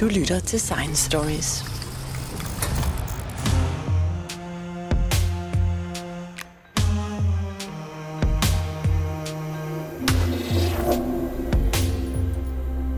Du 0.00 0.06
lytter 0.06 0.40
til 0.40 0.60
Science 0.60 1.04
Stories. 1.10 1.64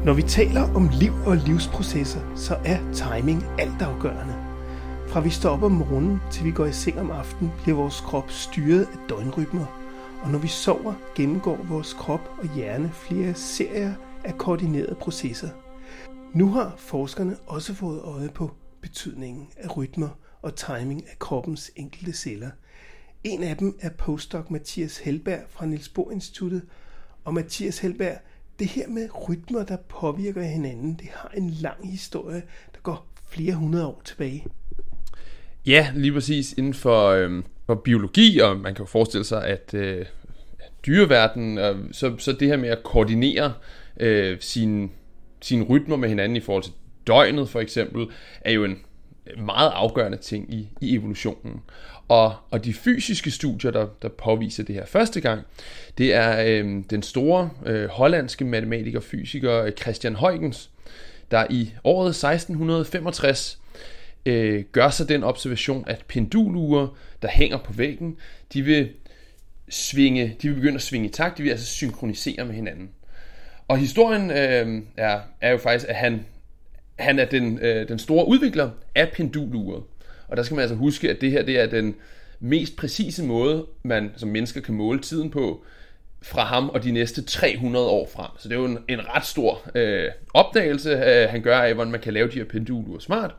Når 0.05 0.13
vi 0.13 0.23
taler 0.23 0.75
om 0.75 0.91
liv 0.93 1.13
og 1.27 1.37
livsprocesser, 1.37 2.21
så 2.37 2.57
er 2.65 2.79
timing 2.93 3.45
altafgørende. 3.59 4.35
Fra 5.09 5.21
vi 5.21 5.31
står 5.31 5.51
op 5.51 5.63
om 5.63 5.73
morgenen 5.73 6.21
til 6.31 6.45
vi 6.45 6.51
går 6.51 6.67
i 6.67 6.73
seng 6.73 7.01
om 7.01 7.11
aftenen, 7.11 7.53
bliver 7.63 7.77
vores 7.77 8.01
krop 8.01 8.31
styret 8.31 8.83
af 8.93 8.99
døgnrytmer. 9.09 9.67
Og 10.23 10.31
når 10.31 10.39
vi 10.39 10.49
sover, 10.49 10.95
gennemgår 11.15 11.59
vores 11.69 11.93
krop 11.93 12.31
og 12.39 12.55
hjerne 12.55 12.91
flere 12.93 13.35
serier 13.35 13.93
af 14.25 14.39
koordinerede 14.39 14.95
processer. 14.95 15.49
Nu 16.35 16.49
har 16.49 16.75
forskerne 16.79 17.37
også 17.47 17.75
fået 17.75 18.01
øje 18.01 18.29
på 18.29 18.51
betydningen 18.81 19.49
af 19.57 19.77
rytmer 19.77 20.09
og 20.43 20.57
timing 20.57 21.05
af 21.11 21.19
kroppens 21.19 21.71
enkelte 21.77 22.13
celler. 22.13 22.51
En 23.25 23.43
af 23.43 23.57
dem 23.57 23.79
er 23.81 23.91
postdoc 23.99 24.51
Mathias 24.51 24.99
Helberg 24.99 25.41
fra 25.49 25.67
Niels 25.67 25.89
Bohr 25.89 26.11
Instituttet. 26.11 26.63
Og 27.25 27.35
Mathias 27.35 27.79
Helberg, 27.79 28.17
det 28.59 28.67
her 28.67 28.89
med 28.89 29.29
rytmer, 29.29 29.65
der 29.65 29.77
påvirker 29.77 30.43
hinanden, 30.43 30.95
det 30.95 31.09
har 31.15 31.33
en 31.37 31.51
lang 31.51 31.91
historie, 31.91 32.43
der 32.73 32.81
går 32.83 33.07
flere 33.31 33.55
hundrede 33.55 33.87
år 33.87 34.03
tilbage. 34.05 34.47
Ja, 35.67 35.93
lige 35.95 36.13
præcis 36.13 36.53
inden 36.53 36.75
for, 36.75 37.09
øh, 37.09 37.43
for 37.67 37.75
biologi, 37.75 38.39
og 38.39 38.57
man 38.57 38.75
kan 38.75 38.83
jo 38.83 38.87
forestille 38.87 39.25
sig, 39.25 39.45
at 39.47 39.75
øh, 39.75 40.07
dyreverdenen, 40.87 41.59
øh, 41.59 41.93
så, 41.93 42.17
så 42.19 42.33
det 42.33 42.49
her 42.49 42.57
med 42.57 42.69
at 42.69 42.83
koordinere 42.83 43.53
øh, 44.01 44.41
sine, 44.41 44.89
sine 45.43 45.65
rytmer 45.65 45.97
med 45.97 46.09
hinanden 46.09 46.37
i 46.37 46.41
forhold 46.41 46.63
til 46.63 46.73
døgnet 47.07 47.49
for 47.49 47.61
eksempel, 47.61 48.07
er 48.41 48.53
jo 48.53 48.65
en 48.65 48.79
meget 49.39 49.71
afgørende 49.75 50.19
ting 50.19 50.55
i, 50.55 50.69
i 50.81 50.95
evolutionen. 50.95 51.61
Og, 52.09 52.35
og 52.51 52.65
de 52.65 52.73
fysiske 52.73 53.31
studier, 53.31 53.71
der, 53.71 53.87
der 54.03 54.09
påviser 54.09 54.65
det 54.65 54.75
her 54.75 54.87
første 54.87 55.21
gang, 55.21 55.43
det 55.99 56.15
er 56.15 56.43
øh, 56.47 56.83
den 56.91 57.03
store 57.03 57.51
øh, 57.67 57.89
hollandske 57.89 58.45
matematiker 58.45 58.99
og 58.99 59.05
fysiker 59.05 59.63
øh, 59.63 59.73
Christian 59.73 60.15
Huygens, 60.15 60.71
der 61.31 61.47
i 61.51 61.73
året 61.85 62.09
1665 62.09 63.59
øh, 64.27 64.65
gør 64.73 64.91
sig 64.91 65.09
den 65.09 65.25
observation, 65.25 65.85
at 65.87 66.05
pendulure, 66.09 66.89
der 67.23 67.29
hænger 67.29 67.59
på 67.59 67.73
væggen, 67.73 68.17
de 68.53 68.63
vil 68.63 68.89
svinge, 69.69 70.37
de 70.43 70.49
vil 70.49 70.55
begynde 70.55 70.75
at 70.75 70.83
svinge 70.83 71.09
i 71.09 71.13
takt, 71.13 71.39
de 71.39 71.43
vil 71.43 71.51
altså 71.51 71.67
synkronisere 71.67 72.45
med 72.45 72.55
hinanden. 72.55 72.91
Og 73.71 73.79
historien 73.79 74.31
øh, 74.31 74.83
er, 74.97 75.21
er 75.41 75.51
jo 75.51 75.59
faktisk, 75.59 75.87
at 75.89 75.97
han, 75.97 76.27
han 76.99 77.19
er 77.19 77.25
den, 77.25 77.59
øh, 77.59 77.89
den 77.89 77.99
store 77.99 78.29
udvikler 78.29 78.71
af 78.95 79.09
penduluret. 79.13 79.83
Og 80.29 80.37
der 80.37 80.43
skal 80.43 80.55
man 80.55 80.63
altså 80.63 80.75
huske, 80.75 81.11
at 81.11 81.21
det 81.21 81.31
her 81.31 81.43
det 81.43 81.61
er 81.61 81.67
den 81.67 81.95
mest 82.41 82.77
præcise 82.77 83.25
måde, 83.25 83.67
man 83.83 84.11
som 84.17 84.29
mennesker 84.29 84.61
kan 84.61 84.75
måle 84.75 85.01
tiden 85.01 85.31
på, 85.31 85.65
fra 86.23 86.45
ham 86.45 86.69
og 86.69 86.85
de 86.85 86.91
næste 86.91 87.23
300 87.23 87.87
år 87.87 88.09
frem. 88.15 88.31
Så 88.39 88.49
det 88.49 88.55
er 88.55 88.59
jo 88.59 88.67
en, 88.67 88.79
en 88.89 89.09
ret 89.09 89.27
stor 89.27 89.63
øh, 89.75 90.09
opdagelse, 90.35 90.91
øh, 90.91 91.29
han 91.29 91.43
gør 91.43 91.59
af, 91.59 91.75
hvordan 91.75 91.93
man 91.93 92.01
kan 92.01 92.13
lave 92.13 92.29
de 92.29 92.39
her 92.39 92.45
pendulurer 92.45 92.99
smart. 93.01 93.35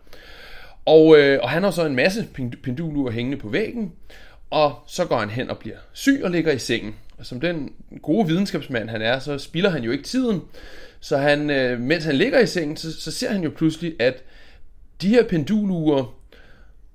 Og, 0.85 1.17
øh, 1.17 1.39
og 1.41 1.49
han 1.49 1.63
har 1.63 1.71
så 1.71 1.85
en 1.85 1.95
masse 1.95 2.27
pendulurer 2.63 3.11
hængende 3.11 3.37
på 3.37 3.49
væggen, 3.49 3.91
og 4.51 4.75
så 4.87 5.05
går 5.05 5.19
han 5.19 5.29
hen 5.29 5.49
og 5.49 5.57
bliver 5.57 5.77
syg 5.93 6.21
og 6.23 6.31
ligger 6.31 6.51
i 6.51 6.59
sengen. 6.59 6.95
Og 7.17 7.25
som 7.25 7.39
den 7.39 7.73
gode 8.01 8.27
videnskabsmand 8.27 8.89
han 8.89 9.01
er, 9.01 9.19
så 9.19 9.37
spilder 9.37 9.69
han 9.69 9.83
jo 9.83 9.91
ikke 9.91 10.03
tiden. 10.03 10.41
Så 10.99 11.17
han, 11.17 11.49
øh, 11.49 11.79
mens 11.79 12.03
han 12.03 12.15
ligger 12.15 12.39
i 12.39 12.47
sengen, 12.47 12.77
så, 12.77 13.01
så 13.01 13.11
ser 13.11 13.31
han 13.31 13.43
jo 13.43 13.49
pludselig, 13.49 13.95
at 13.99 14.23
de 15.01 15.07
her 15.07 15.23
pendulure, 15.23 16.07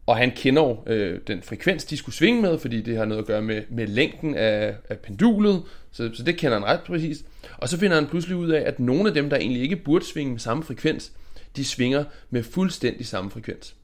og 0.06 0.16
han 0.16 0.32
kender 0.36 0.62
jo 0.62 0.92
øh, 0.92 1.20
den 1.26 1.42
frekvens, 1.42 1.84
de 1.84 1.96
skulle 1.96 2.14
svinge 2.14 2.42
med, 2.42 2.58
fordi 2.58 2.80
det 2.80 2.96
har 2.96 3.04
noget 3.04 3.22
at 3.22 3.26
gøre 3.26 3.42
med, 3.42 3.62
med 3.68 3.86
længden 3.86 4.34
af, 4.34 4.74
af 4.88 4.98
pendulet, 4.98 5.62
så, 5.92 6.10
så 6.14 6.22
det 6.22 6.36
kender 6.36 6.58
han 6.58 6.66
ret 6.66 6.80
præcist. 6.80 7.24
Og 7.58 7.68
så 7.68 7.78
finder 7.78 7.96
han 7.96 8.06
pludselig 8.06 8.36
ud 8.36 8.50
af, 8.50 8.62
at 8.66 8.80
nogle 8.80 9.08
af 9.08 9.14
dem, 9.14 9.30
der 9.30 9.36
egentlig 9.36 9.62
ikke 9.62 9.76
burde 9.76 10.04
svinge 10.04 10.32
med 10.32 10.40
samme 10.40 10.62
frekvens, 10.62 11.12
de 11.56 11.64
svinger 11.64 12.04
med 12.30 12.42
fuldstændig 12.42 13.06
samme 13.06 13.30
frekvens. 13.30 13.74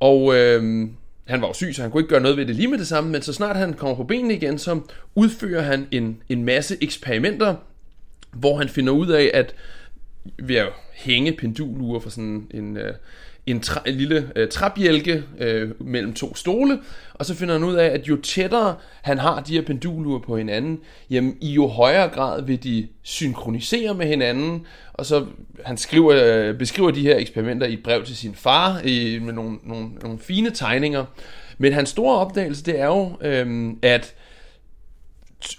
Og 0.00 0.36
øh, 0.36 0.88
han 1.24 1.40
var 1.40 1.46
jo 1.46 1.52
syg, 1.52 1.74
så 1.74 1.82
han 1.82 1.90
kunne 1.90 2.00
ikke 2.00 2.10
gøre 2.10 2.20
noget 2.20 2.36
ved 2.36 2.46
det 2.46 2.56
lige 2.56 2.68
med 2.68 2.78
det 2.78 2.86
samme, 2.86 3.10
men 3.10 3.22
så 3.22 3.32
snart 3.32 3.56
han 3.56 3.74
kommer 3.74 3.96
på 3.96 4.04
benene 4.04 4.34
igen, 4.34 4.58
så 4.58 4.80
udfører 5.14 5.62
han 5.62 5.86
en, 5.90 6.22
en 6.28 6.44
masse 6.44 6.76
eksperimenter, 6.80 7.54
hvor 8.32 8.58
han 8.58 8.68
finder 8.68 8.92
ud 8.92 9.08
af, 9.08 9.30
at 9.34 9.54
ved 10.38 10.56
at 10.56 10.68
hænge 10.92 11.32
pendulure 11.32 12.00
fra 12.00 12.10
sådan 12.10 12.46
en, 12.50 12.76
øh, 12.76 12.94
en, 13.46 13.60
tra, 13.60 13.80
en 13.86 13.94
lille 13.94 14.32
øh, 14.36 14.48
træbjælke 14.48 15.22
øh, 15.38 15.70
mellem 15.80 16.14
to 16.14 16.34
stole, 16.34 16.78
og 17.14 17.26
så 17.26 17.34
finder 17.34 17.54
han 17.54 17.64
ud 17.64 17.74
af, 17.74 17.86
at 17.86 18.08
jo 18.08 18.16
tættere 18.16 18.76
han 19.02 19.18
har 19.18 19.40
de 19.40 19.52
her 19.52 19.62
pendulure 19.62 20.20
på 20.20 20.36
hinanden, 20.36 20.80
jamen 21.10 21.36
i 21.40 21.52
jo 21.52 21.66
højere 21.66 22.08
grad 22.08 22.42
vil 22.42 22.62
de 22.64 22.88
synkronisere 23.02 23.94
med 23.94 24.06
hinanden, 24.06 24.66
og 24.92 25.06
så 25.06 25.26
han 25.64 25.76
skriver, 25.76 26.12
øh, 26.24 26.58
beskriver 26.58 26.90
de 26.90 27.02
her 27.02 27.16
eksperimenter 27.16 27.66
i 27.66 27.72
et 27.72 27.82
brev 27.82 28.04
til 28.04 28.16
sin 28.16 28.34
far, 28.34 28.80
i, 28.84 29.18
med 29.18 29.32
nogle, 29.32 29.58
nogle, 29.64 29.88
nogle 30.02 30.18
fine 30.18 30.50
tegninger. 30.50 31.04
Men 31.58 31.72
hans 31.72 31.88
store 31.88 32.18
opdagelse, 32.18 32.64
det 32.64 32.80
er 32.80 32.86
jo, 32.86 33.16
øh, 33.22 33.72
at 33.82 34.14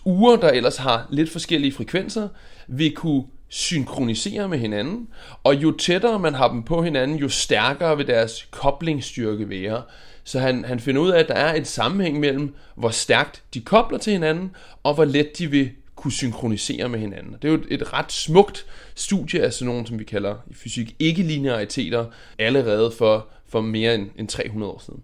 uger, 0.06 0.36
der 0.36 0.50
ellers 0.50 0.78
har 0.78 1.08
lidt 1.12 1.30
forskellige 1.30 1.72
frekvenser, 1.72 2.28
vil 2.68 2.92
kunne 2.92 3.24
synkronisere 3.50 4.50
med 4.50 4.58
hinanden, 4.58 5.08
og 5.44 5.56
jo 5.56 5.72
tættere 5.72 6.20
man 6.20 6.34
har 6.34 6.48
dem 6.48 6.64
på 6.64 6.84
hinanden, 6.84 7.18
jo 7.18 7.30
stærkere 7.30 7.98
vil 7.98 8.08
deres 8.08 8.48
koblingsstyrke 8.52 9.50
være. 9.50 9.82
Så 10.24 10.40
han, 10.40 10.66
han 10.66 10.80
finder 10.80 11.02
ud 11.02 11.10
af, 11.10 11.20
at 11.20 11.28
der 11.28 11.34
er 11.34 11.56
et 11.56 11.68
sammenhæng 11.68 12.20
mellem, 12.20 12.56
hvor 12.76 12.90
stærkt 12.90 13.44
de 13.54 13.62
kobler 13.62 13.98
til 13.98 14.14
hinanden, 14.14 14.56
og 14.84 14.94
hvor 14.94 15.06
let 15.06 15.38
de 15.38 15.52
vil 15.52 15.72
kunne 15.96 16.12
synkronisere 16.12 16.90
med 16.90 17.00
hinanden. 17.00 17.34
Det 17.34 17.46
er 17.46 17.50
jo 17.50 17.58
et, 17.58 17.68
et 17.70 17.94
ret 17.94 18.12
smukt 18.12 18.66
studie 18.96 19.42
af 19.42 19.54
sådan 19.54 19.72
nogle, 19.72 19.88
som 19.88 20.00
vi 20.00 20.04
kalder 20.04 20.36
i 20.48 20.54
fysik 20.54 20.96
ikke-lineariteter, 21.00 22.06
allerede 22.40 22.92
for, 22.92 23.28
for 23.48 23.62
mere 23.62 23.96
end, 23.96 24.10
end 24.18 24.28
300 24.28 24.72
år 24.72 24.80
siden. 24.86 25.04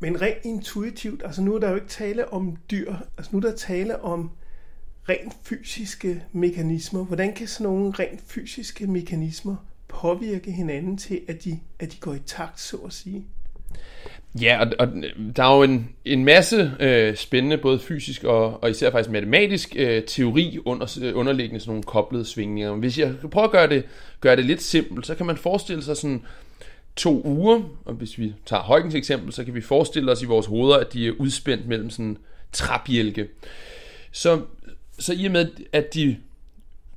Men 0.00 0.20
rent 0.20 0.44
intuitivt, 0.44 1.22
altså 1.24 1.42
nu 1.42 1.54
er 1.54 1.58
der 1.58 1.68
jo 1.68 1.74
ikke 1.74 1.88
tale 1.88 2.32
om 2.32 2.56
dyr, 2.70 2.94
altså 3.16 3.30
nu 3.32 3.38
er 3.38 3.42
der 3.42 3.56
tale 3.56 4.02
om 4.02 4.30
rent 5.10 5.32
fysiske 5.42 6.22
mekanismer. 6.32 7.04
Hvordan 7.04 7.34
kan 7.34 7.46
sådan 7.46 7.64
nogle 7.64 7.90
rent 7.90 8.20
fysiske 8.26 8.86
mekanismer 8.86 9.56
påvirke 9.88 10.52
hinanden 10.52 10.96
til, 10.96 11.20
at 11.28 11.44
de, 11.44 11.58
at 11.78 11.92
de 11.92 11.96
går 12.00 12.14
i 12.14 12.18
takt, 12.26 12.60
så 12.60 12.76
at 12.76 12.92
sige? 12.92 13.24
Ja, 14.40 14.60
og, 14.60 14.72
og 14.78 14.88
der 15.36 15.44
er 15.44 15.56
jo 15.56 15.62
en, 15.62 15.88
en 16.04 16.24
masse 16.24 16.72
øh, 16.80 17.16
spændende, 17.16 17.58
både 17.58 17.78
fysisk 17.78 18.24
og, 18.24 18.62
og 18.62 18.70
især 18.70 18.90
faktisk 18.90 19.10
matematisk 19.10 19.76
øh, 19.76 20.02
teori 20.04 20.58
under, 20.64 20.98
øh, 21.02 21.16
underliggende 21.16 21.60
sådan 21.60 21.70
nogle 21.70 21.82
koblede 21.82 22.24
svingninger. 22.24 22.74
Hvis 22.74 22.98
jeg 22.98 23.14
prøver 23.30 23.46
at 23.46 23.52
gøre 23.52 23.68
det, 23.68 23.84
gøre 24.20 24.36
det 24.36 24.44
lidt 24.44 24.62
simpelt, 24.62 25.06
så 25.06 25.14
kan 25.14 25.26
man 25.26 25.36
forestille 25.36 25.82
sig 25.82 25.96
sådan 25.96 26.22
to 26.96 27.22
uger, 27.24 27.60
og 27.84 27.94
hvis 27.94 28.18
vi 28.18 28.34
tager 28.46 28.62
Højkens 28.62 28.94
eksempel, 28.94 29.32
så 29.32 29.44
kan 29.44 29.54
vi 29.54 29.60
forestille 29.60 30.12
os 30.12 30.22
i 30.22 30.26
vores 30.26 30.46
hoveder, 30.46 30.76
at 30.76 30.92
de 30.92 31.08
er 31.08 31.12
udspændt 31.18 31.66
mellem 31.66 31.90
sådan 31.90 32.16
træbjælke. 32.52 33.28
Så 34.12 34.40
så 35.00 35.12
i 35.12 35.24
og 35.24 35.32
med, 35.32 35.48
at 35.72 35.94
de 35.94 36.16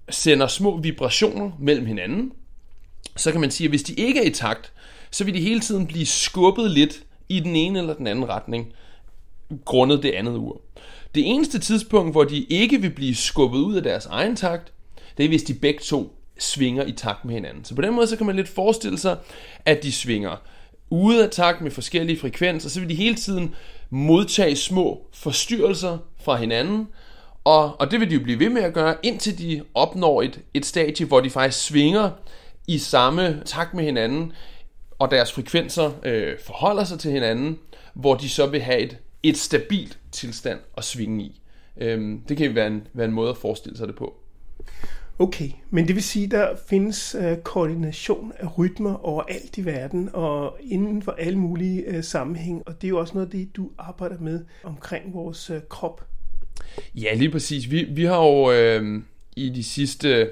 sender 0.10 0.48
små 0.48 0.78
vibrationer 0.78 1.52
mellem 1.60 1.86
hinanden, 1.86 2.32
så 3.16 3.32
kan 3.32 3.42
man 3.42 3.52
sige, 3.52 3.66
at 3.66 3.72
hvis 3.72 3.84
de 3.84 3.94
ikke 3.94 4.20
er 4.20 4.28
i 4.28 4.30
takt, 4.30 4.74
så 5.12 5.24
vil 5.24 5.34
de 5.34 5.42
hele 5.42 5.60
tiden 5.60 5.88
blive 5.88 6.06
skubbet 6.06 6.72
lidt 6.72 7.04
i 7.30 7.40
den 7.40 7.56
ene 7.56 7.80
eller 7.80 7.94
den 7.94 8.08
anden 8.08 8.30
retning, 8.30 8.74
grundet 9.66 10.04
det 10.04 10.12
andet 10.12 10.36
ur. 10.36 10.62
Det 11.16 11.28
eneste 11.28 11.60
tidspunkt, 11.60 12.14
hvor 12.14 12.24
de 12.24 12.44
ikke 12.44 12.82
vil 12.82 12.90
blive 12.90 13.16
skubbet 13.16 13.60
ud 13.60 13.76
af 13.76 13.84
deres 13.84 14.06
egen 14.06 14.36
takt, 14.36 14.74
det 15.18 15.24
er, 15.24 15.28
hvis 15.28 15.44
de 15.44 15.54
begge 15.54 15.80
to 15.80 16.16
svinger 16.40 16.86
i 16.86 16.92
takt 16.92 17.26
med 17.26 17.34
hinanden. 17.34 17.66
Så 17.66 17.76
på 17.76 17.82
den 17.82 17.94
måde, 17.94 18.08
så 18.08 18.16
kan 18.16 18.26
man 18.26 18.36
lidt 18.36 18.50
forestille 18.50 18.98
sig, 18.98 19.18
at 19.66 19.84
de 19.84 19.92
svinger 19.92 20.42
ude 20.90 21.24
af 21.24 21.30
takt 21.30 21.62
med 21.62 21.72
forskellige 21.72 22.20
frekvenser, 22.20 22.70
så 22.70 22.80
vil 22.80 22.90
de 22.90 22.96
hele 22.96 23.16
tiden 23.16 23.56
modtage 23.90 24.56
små 24.56 25.08
forstyrrelser 25.14 25.98
fra 26.24 26.36
hinanden, 26.36 26.88
og, 27.44 27.82
og 27.82 27.92
det 27.92 28.00
vil 28.00 28.10
de 28.10 28.16
jo 28.16 28.24
blive 28.24 28.40
ved 28.40 28.50
med 28.50 28.62
at 28.62 28.74
gøre, 28.74 28.96
indtil 29.04 29.38
de 29.38 29.64
opnår 29.74 30.22
et, 30.22 30.42
et 30.54 30.66
stadie, 30.66 31.06
hvor 31.06 31.20
de 31.20 31.30
faktisk 31.30 31.66
svinger 31.66 32.10
i 32.68 32.78
samme 32.78 33.42
takt 33.46 33.74
med 33.74 33.84
hinanden, 33.84 34.34
og 35.00 35.12
deres 35.12 35.32
frekvenser 35.32 35.92
øh, 36.04 36.40
forholder 36.46 36.84
sig 36.84 37.00
til 37.00 37.12
hinanden, 37.12 37.60
hvor 37.94 38.16
de 38.16 38.30
så 38.30 38.46
vil 38.48 38.62
have 38.62 38.80
et, 38.80 38.98
et 39.24 39.38
stabilt 39.38 40.00
tilstand 40.12 40.60
at 40.78 40.84
svinge 40.84 41.24
i. 41.24 41.42
Øhm, 41.78 42.22
det 42.30 42.38
kan 42.38 42.56
være 42.56 42.68
en, 42.68 42.88
være 42.94 43.06
en 43.06 43.14
måde 43.14 43.30
at 43.30 43.38
forestille 43.38 43.78
sig 43.78 43.88
det 43.88 43.96
på. 43.96 44.14
Okay, 45.20 45.50
men 45.70 45.88
det 45.88 45.96
vil 45.96 46.04
sige, 46.04 46.28
der 46.28 46.56
findes 46.68 47.16
øh, 47.20 47.38
koordination 47.38 48.32
af 48.38 48.58
rytmer 48.58 49.06
overalt 49.06 49.58
i 49.58 49.66
verden 49.66 50.10
og 50.14 50.58
inden 50.62 51.02
for 51.02 51.12
alle 51.12 51.40
mulige 51.40 51.82
øh, 51.82 52.04
sammenhæng, 52.04 52.64
og 52.66 52.82
det 52.82 52.88
er 52.88 52.90
jo 52.90 53.00
også 53.00 53.14
noget 53.14 53.28
af 53.28 53.32
det, 53.32 53.56
du 53.56 53.72
arbejder 53.78 54.20
med 54.20 54.46
omkring 54.64 55.14
vores 55.14 55.50
øh, 55.50 55.62
krop. 55.70 56.08
Ja, 56.96 57.14
lige 57.14 57.32
præcis. 57.32 57.72
Vi, 57.72 57.84
vi 57.84 58.06
har 58.06 58.18
jo 58.18 58.52
øh, 58.52 59.02
i 59.36 59.50
de 59.50 59.64
sidste 59.64 60.30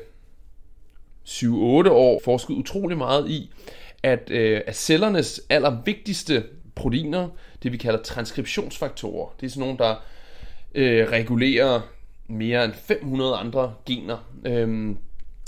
7-8 1.28 1.48
år 1.90 2.22
forsket 2.24 2.54
utrolig 2.54 2.98
meget 2.98 3.30
i, 3.30 3.52
at, 4.04 4.30
øh, 4.32 4.62
at 4.68 4.76
cellernes 4.76 5.42
allervigtigste 5.50 6.44
proteiner, 6.76 7.30
det 7.64 7.72
vi 7.72 7.78
kalder 7.78 8.02
transkriptionsfaktorer, 8.02 9.36
det 9.40 9.46
er 9.46 9.50
sådan 9.50 9.62
nogle, 9.62 9.78
der 9.78 9.96
øh, 10.76 11.10
regulerer 11.10 11.82
mere 12.28 12.66
end 12.66 12.74
500 12.74 13.36
andre 13.36 13.74
gener. 13.86 14.18
Øhm, 14.46 14.98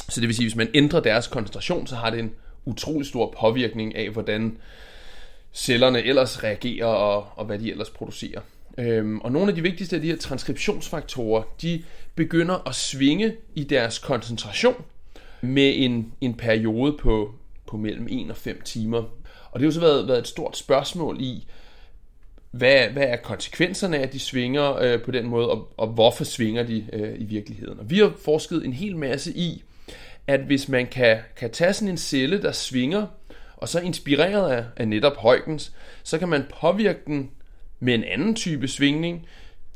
så 0.10 0.22
det 0.22 0.28
vil 0.28 0.36
sige, 0.36 0.46
at 0.46 0.52
hvis 0.52 0.56
man 0.56 0.70
ændrer 0.74 1.00
deres 1.00 1.28
koncentration, 1.28 1.88
så 1.88 1.96
har 1.96 2.10
det 2.10 2.20
en 2.20 2.32
utrolig 2.66 3.08
stor 3.08 3.36
påvirkning 3.40 3.96
af, 3.96 4.10
hvordan 4.10 4.58
cellerne 5.54 6.04
ellers 6.04 6.44
reagerer 6.44 6.86
og, 6.86 7.28
og 7.36 7.46
hvad 7.46 7.60
de 7.60 7.72
ellers 7.72 7.90
producerer. 7.90 8.42
Øhm, 8.78 9.20
og 9.20 9.32
nogle 9.32 9.50
af 9.50 9.56
de 9.56 9.62
vigtigste 9.62 9.96
af 9.96 10.02
de 10.02 10.08
her 10.08 10.18
transkriptionsfaktorer, 10.18 11.44
de 11.62 11.84
begynder 12.16 12.68
at 12.68 12.76
svinge 12.76 13.36
i 13.56 13.64
deres 13.64 14.00
koncentration 14.00 14.84
med 15.42 15.74
en, 15.76 16.14
en 16.22 16.34
periode 16.34 16.98
på, 17.00 17.34
på 17.68 17.78
mellem 17.78 18.08
1 18.10 18.30
og 18.30 18.38
5 18.38 18.62
timer. 18.62 18.98
Og 19.52 19.60
det 19.60 19.62
har 19.62 19.66
jo 19.66 19.72
så 19.72 19.80
været, 19.80 20.08
været 20.08 20.20
et 20.20 20.28
stort 20.28 20.58
spørgsmål 20.58 21.18
i, 21.20 21.48
hvad, 22.52 22.88
hvad 22.88 23.04
er 23.04 23.16
konsekvenserne 23.16 23.98
af, 23.98 24.02
at 24.02 24.14
de 24.14 24.20
svinger 24.20 24.76
øh, 24.76 25.02
på 25.02 25.12
den 25.12 25.28
måde, 25.28 25.50
og, 25.50 25.74
og 25.78 25.88
hvorfor 25.88 26.24
svinger 26.24 26.64
de 26.64 26.86
øh, 26.94 27.22
i 27.22 27.24
virkeligheden. 27.24 27.80
Og 27.80 27.90
vi 27.90 27.98
har 27.98 28.14
forsket 28.24 28.66
en 28.66 28.74
hel 28.74 28.98
masse 28.98 29.32
i, 29.32 29.64
at 30.28 30.40
hvis 30.40 30.70
man 30.70 30.88
kan, 30.88 31.18
kan 31.36 31.52
tage 31.52 31.74
sådan 31.74 31.90
en 31.90 31.98
celle, 31.98 32.42
der 32.42 32.52
svinger, 32.52 33.08
og 33.58 33.70
så 33.70 33.80
inspireret 33.80 34.52
af, 34.52 34.66
af 34.78 34.88
netop 34.88 35.18
Huygens, 35.18 35.74
så 36.04 36.18
kan 36.18 36.30
man 36.30 36.44
påvirke 36.62 37.00
den 37.08 37.32
med 37.84 37.94
en 37.94 38.04
anden 38.04 38.36
type 38.36 38.68
svingning. 38.68 39.28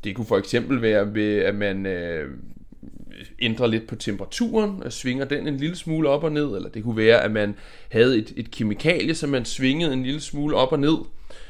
Det 0.03 0.15
kunne 0.15 0.25
for 0.25 0.37
eksempel 0.37 0.81
være 0.81 1.13
ved, 1.13 1.37
at 1.37 1.55
man 1.55 1.85
øh, 1.85 2.31
ændrer 3.39 3.67
lidt 3.67 3.87
på 3.87 3.95
temperaturen, 3.95 4.83
og 4.83 4.93
svinger 4.93 5.25
den 5.25 5.47
en 5.47 5.57
lille 5.57 5.75
smule 5.75 6.09
op 6.09 6.23
og 6.23 6.31
ned, 6.31 6.55
eller 6.55 6.69
det 6.69 6.83
kunne 6.83 6.97
være, 6.97 7.21
at 7.21 7.31
man 7.31 7.55
havde 7.91 8.17
et, 8.17 8.33
et 8.35 8.51
kemikalie, 8.51 9.15
som 9.15 9.29
man 9.29 9.45
svingede 9.45 9.93
en 9.93 10.03
lille 10.03 10.21
smule 10.21 10.55
op 10.55 10.71
og 10.71 10.79
ned. 10.79 10.97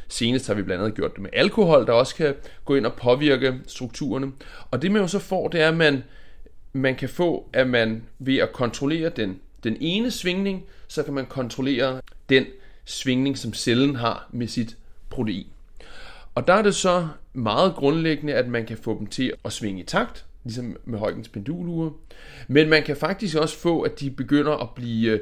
Senest 0.07 0.48
har 0.48 0.54
vi 0.54 0.62
blandt 0.62 0.83
andet 0.83 0.95
gjort 0.95 1.13
det 1.13 1.21
med 1.21 1.30
alkohol, 1.33 1.86
der 1.86 1.94
også 1.94 2.15
kan 2.15 2.36
gå 2.65 2.75
ind 2.75 2.86
og 2.86 2.94
påvirke 2.94 3.53
strukturerne. 3.68 4.31
Og 4.71 4.81
det 4.81 4.92
man 4.92 5.01
jo 5.01 5.07
så 5.07 5.19
får, 5.19 5.48
det 5.48 5.62
er, 5.62 5.68
at 5.68 5.77
man, 5.77 6.03
man 6.74 6.95
kan 6.95 7.10
få, 7.10 7.50
at 7.53 7.69
man 7.69 8.03
ved 8.19 8.38
at 8.38 8.53
kontrollere 8.53 9.10
den, 9.10 9.39
den 9.63 9.77
ene 9.80 10.12
svingning, 10.12 10.63
så 10.88 11.03
kan 11.03 11.13
man 11.13 11.25
kontrollere 11.25 12.01
den 12.30 12.45
svingning, 12.86 13.38
som 13.38 13.53
cellen 13.53 13.95
har 13.95 14.30
med 14.31 14.48
sit 14.48 14.77
protein. 15.10 15.48
Og 16.38 16.48
der 16.48 16.54
er 16.54 16.62
det 16.62 16.75
så 16.75 17.07
meget 17.34 17.75
grundlæggende, 17.75 18.34
at 18.34 18.48
man 18.48 18.66
kan 18.66 18.78
få 18.78 19.00
dem 19.00 19.07
til 19.07 19.34
at 19.45 19.54
svinge 19.54 19.81
i 19.81 19.86
takt, 19.86 20.25
ligesom 20.44 20.78
med 20.86 21.00
Huygens 21.00 21.30
pendulure. 21.30 21.94
Men 22.48 22.69
man 22.69 22.84
kan 22.84 22.98
faktisk 22.98 23.38
også 23.38 23.57
få, 23.57 23.81
at 23.81 24.00
de 24.00 24.12
begynder 24.12 24.51
at 24.51 24.69
blive 24.75 25.12
øh, 25.12 25.19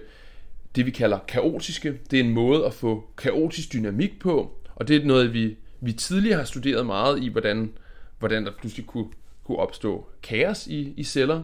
det, 0.75 0.85
vi 0.85 0.91
kalder 0.91 1.19
kaotiske. 1.27 2.00
Det 2.12 2.19
er 2.19 2.23
en 2.23 2.33
måde 2.33 2.65
at 2.65 2.73
få 2.73 3.09
kaotisk 3.17 3.73
dynamik 3.73 4.19
på, 4.19 4.51
og 4.75 4.88
det 4.88 4.95
er 4.95 5.06
noget, 5.06 5.33
vi, 5.33 5.57
vi 5.81 5.94
tidligere 5.94 6.38
har 6.38 6.45
studeret 6.45 6.85
meget 6.85 7.23
i, 7.23 7.27
hvordan, 7.27 7.71
hvordan 8.19 8.45
der 8.45 8.51
pludselig 8.59 8.85
kunne, 8.85 9.07
kunne 9.44 9.57
opstå 9.57 10.07
kaos 10.23 10.67
i, 10.67 10.94
i 10.97 11.03
celler. 11.03 11.44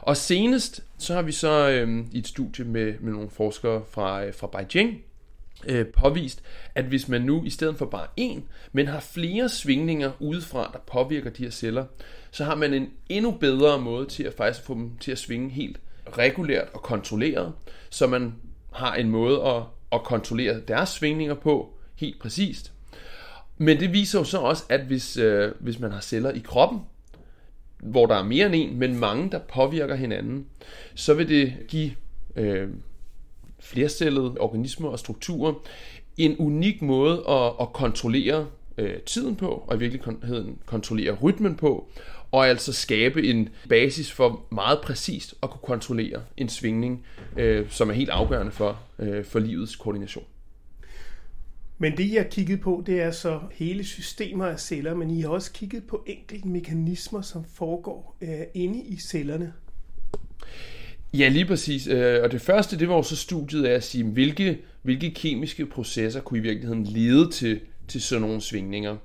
Og 0.00 0.16
senest 0.16 0.84
så 0.98 1.14
har 1.14 1.22
vi 1.22 1.32
så 1.32 1.70
øh, 1.70 2.04
i 2.12 2.18
et 2.18 2.26
studie 2.26 2.64
med, 2.64 2.94
med 3.00 3.12
nogle 3.12 3.30
forskere 3.30 3.82
fra, 3.90 4.24
øh, 4.24 4.34
fra 4.34 4.46
Beijing 4.46 5.02
øh, 5.66 5.86
påvist, 5.86 6.42
at 6.74 6.84
hvis 6.84 7.08
man 7.08 7.22
nu 7.22 7.44
i 7.44 7.50
stedet 7.50 7.76
for 7.76 7.86
bare 7.86 8.06
en, 8.16 8.44
men 8.72 8.86
har 8.86 9.00
flere 9.00 9.48
svingninger 9.48 10.10
udefra, 10.18 10.70
der 10.72 10.78
påvirker 10.78 11.30
de 11.30 11.42
her 11.42 11.50
celler, 11.50 11.84
så 12.30 12.44
har 12.44 12.54
man 12.54 12.74
en 12.74 12.90
endnu 13.08 13.30
bedre 13.30 13.80
måde 13.80 14.06
til 14.06 14.22
at 14.22 14.34
faktisk 14.34 14.66
få 14.66 14.74
dem 14.74 14.96
til 14.96 15.12
at 15.12 15.18
svinge 15.18 15.50
helt 15.50 15.80
regulært 16.18 16.68
og 16.74 16.82
kontrolleret, 16.82 17.52
så 17.90 18.06
man 18.06 18.34
har 18.72 18.94
en 18.94 19.10
måde 19.10 19.42
at, 19.42 19.62
at 19.92 20.02
kontrollere 20.02 20.60
deres 20.68 20.88
svingninger 20.88 21.34
på 21.34 21.74
helt 21.96 22.20
præcist. 22.20 22.72
Men 23.58 23.80
det 23.80 23.92
viser 23.92 24.18
jo 24.18 24.24
så 24.24 24.38
også, 24.38 24.64
at 24.68 24.80
hvis, 24.80 25.16
øh, 25.16 25.52
hvis 25.60 25.78
man 25.78 25.92
har 25.92 26.00
celler 26.00 26.30
i 26.30 26.38
kroppen, 26.38 26.80
hvor 27.82 28.06
der 28.06 28.14
er 28.14 28.22
mere 28.22 28.46
end 28.46 28.54
en, 28.54 28.78
men 28.78 28.98
mange, 28.98 29.30
der 29.30 29.38
påvirker 29.38 29.94
hinanden, 29.94 30.46
så 30.94 31.14
vil 31.14 31.28
det 31.28 31.54
give 31.68 31.90
øh, 32.36 32.68
flercellede 33.60 34.34
organismer 34.40 34.88
og 34.88 34.98
strukturer 34.98 35.54
en 36.16 36.36
unik 36.38 36.82
måde 36.82 37.24
at, 37.28 37.52
at 37.60 37.72
kontrollere 37.72 38.46
øh, 38.78 39.00
tiden 39.00 39.36
på, 39.36 39.64
og 39.66 39.76
i 39.76 39.78
virkeligheden 39.78 40.58
kontrollere 40.66 41.12
rytmen 41.22 41.56
på, 41.56 41.88
og 42.32 42.48
altså 42.48 42.72
skabe 42.72 43.22
en 43.22 43.48
basis 43.68 44.12
for 44.12 44.46
meget 44.52 44.78
præcist 44.82 45.34
at 45.42 45.50
kunne 45.50 45.60
kontrollere 45.62 46.22
en 46.36 46.48
svingning, 46.48 47.06
øh, 47.36 47.70
som 47.70 47.90
er 47.90 47.94
helt 47.94 48.10
afgørende 48.10 48.52
for, 48.52 48.80
øh, 48.98 49.24
for 49.24 49.38
livets 49.38 49.76
koordination. 49.76 50.24
Men 51.78 51.96
det, 51.96 52.04
I 52.04 52.14
har 52.14 52.24
kigget 52.24 52.60
på, 52.60 52.82
det 52.86 53.00
er 53.00 53.10
så 53.10 53.40
hele 53.52 53.84
systemer 53.84 54.46
af 54.46 54.60
celler, 54.60 54.94
men 54.94 55.10
I 55.10 55.20
har 55.20 55.28
også 55.28 55.52
kigget 55.52 55.84
på 55.84 56.04
enkelte 56.06 56.48
mekanismer, 56.48 57.20
som 57.20 57.44
foregår 57.44 58.16
øh, 58.20 58.40
inde 58.54 58.82
i 58.82 58.96
cellerne. 58.96 59.52
Ja, 61.14 61.28
lige 61.28 61.44
præcis. 61.44 61.86
Øh, 61.86 62.22
og 62.22 62.32
det 62.32 62.40
første, 62.40 62.78
det 62.78 62.88
var 62.88 62.94
jo 62.94 63.02
så 63.02 63.16
studiet 63.16 63.64
af 63.64 63.74
at 63.74 63.84
sige, 63.84 64.04
hvilke, 64.04 64.58
hvilke 64.82 65.10
kemiske 65.10 65.66
processer 65.66 66.20
kunne 66.20 66.38
i 66.38 66.42
virkeligheden 66.42 66.84
lede 66.84 67.30
til, 67.30 67.60
til 67.88 68.02
sådan 68.02 68.22
nogle 68.22 68.40
svingninger. 68.40 68.96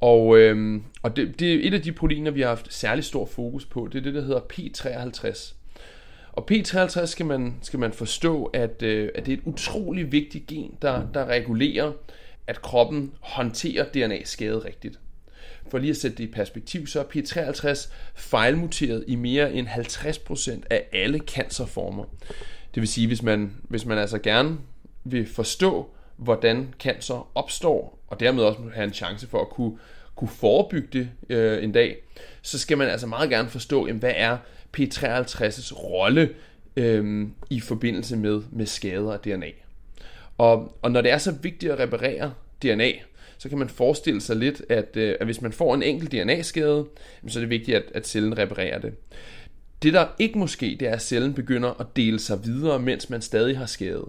Og, 0.00 0.38
øhm, 0.38 0.82
og 1.02 1.16
det, 1.16 1.40
det 1.40 1.54
er 1.54 1.68
et 1.68 1.74
af 1.74 1.82
de 1.82 1.92
proteiner, 1.92 2.30
vi 2.30 2.40
har 2.40 2.48
haft 2.48 2.74
særlig 2.74 3.04
stor 3.04 3.26
fokus 3.26 3.64
på. 3.64 3.88
Det 3.92 3.98
er 3.98 4.02
det, 4.02 4.14
der 4.14 4.20
hedder 4.20 4.40
P53. 4.40 5.54
Og 6.32 6.48
P53 6.52 7.06
skal 7.06 7.26
man, 7.26 7.54
skal 7.62 7.78
man 7.78 7.92
forstå, 7.92 8.44
at, 8.44 8.82
øh, 8.82 9.08
at 9.14 9.26
det 9.26 9.32
er 9.32 9.36
et 9.36 9.42
utrolig 9.44 10.12
vigtigt 10.12 10.46
gen, 10.46 10.74
der, 10.82 11.06
der 11.14 11.26
regulerer, 11.26 11.92
at 12.46 12.62
kroppen 12.62 13.12
håndterer 13.20 13.84
DNA-skade 13.84 14.58
rigtigt. 14.58 14.98
For 15.74 15.78
lige 15.78 15.90
at 15.90 15.96
sætte 15.96 16.16
det 16.16 16.24
i 16.24 16.32
perspektiv, 16.32 16.86
så 16.86 17.00
er 17.00 17.04
P53 17.04 17.92
fejlmuteret 18.14 19.04
i 19.06 19.14
mere 19.14 19.52
end 19.52 19.68
50% 19.68 20.62
af 20.70 20.84
alle 20.92 21.18
cancerformer. 21.18 22.04
Det 22.74 22.80
vil 22.80 22.88
sige, 22.88 23.06
hvis 23.06 23.22
man, 23.22 23.52
hvis 23.62 23.84
man 23.84 23.98
altså 23.98 24.18
gerne 24.18 24.58
vil 25.04 25.26
forstå, 25.26 25.90
hvordan 26.16 26.74
cancer 26.80 27.30
opstår, 27.34 28.04
og 28.06 28.20
dermed 28.20 28.42
også 28.42 28.60
have 28.74 28.84
en 28.84 28.92
chance 28.92 29.26
for 29.26 29.40
at 29.40 29.48
kunne, 29.48 29.78
kunne 30.16 30.28
forebygge 30.28 30.88
det 30.92 31.10
øh, 31.28 31.64
en 31.64 31.72
dag, 31.72 31.96
så 32.42 32.58
skal 32.58 32.78
man 32.78 32.88
altså 32.88 33.06
meget 33.06 33.30
gerne 33.30 33.48
forstå, 33.48 33.86
jamen, 33.86 34.00
hvad 34.00 34.14
er 34.16 34.36
P53's 34.78 35.72
rolle 35.72 36.30
øh, 36.76 37.28
i 37.50 37.60
forbindelse 37.60 38.16
med, 38.16 38.42
med 38.52 38.66
skader 38.66 39.12
af 39.12 39.18
DNA. 39.18 39.50
Og, 40.38 40.78
og 40.82 40.90
når 40.90 41.00
det 41.00 41.10
er 41.10 41.18
så 41.18 41.32
vigtigt 41.32 41.72
at 41.72 41.78
reparere 41.78 42.32
DNA, 42.62 42.90
så 43.44 43.48
kan 43.48 43.58
man 43.58 43.68
forestille 43.68 44.20
sig 44.20 44.36
lidt, 44.36 44.62
at, 44.68 44.96
øh, 44.96 45.14
at 45.20 45.26
hvis 45.26 45.42
man 45.42 45.52
får 45.52 45.74
en 45.74 45.82
enkelt 45.82 46.12
DNA-skade, 46.12 46.86
så 47.28 47.38
er 47.38 47.40
det 47.40 47.50
vigtigt, 47.50 47.76
at, 47.76 47.82
at 47.94 48.06
cellen 48.06 48.38
reparerer 48.38 48.78
det. 48.78 48.92
Det 49.82 49.92
der 49.92 50.06
ikke 50.18 50.38
må 50.38 50.46
ske, 50.46 50.76
det 50.80 50.88
er, 50.88 50.92
at 50.92 51.02
cellen 51.02 51.34
begynder 51.34 51.80
at 51.80 51.86
dele 51.96 52.18
sig 52.18 52.44
videre, 52.44 52.78
mens 52.78 53.10
man 53.10 53.22
stadig 53.22 53.58
har 53.58 53.66
skade. 53.66 54.04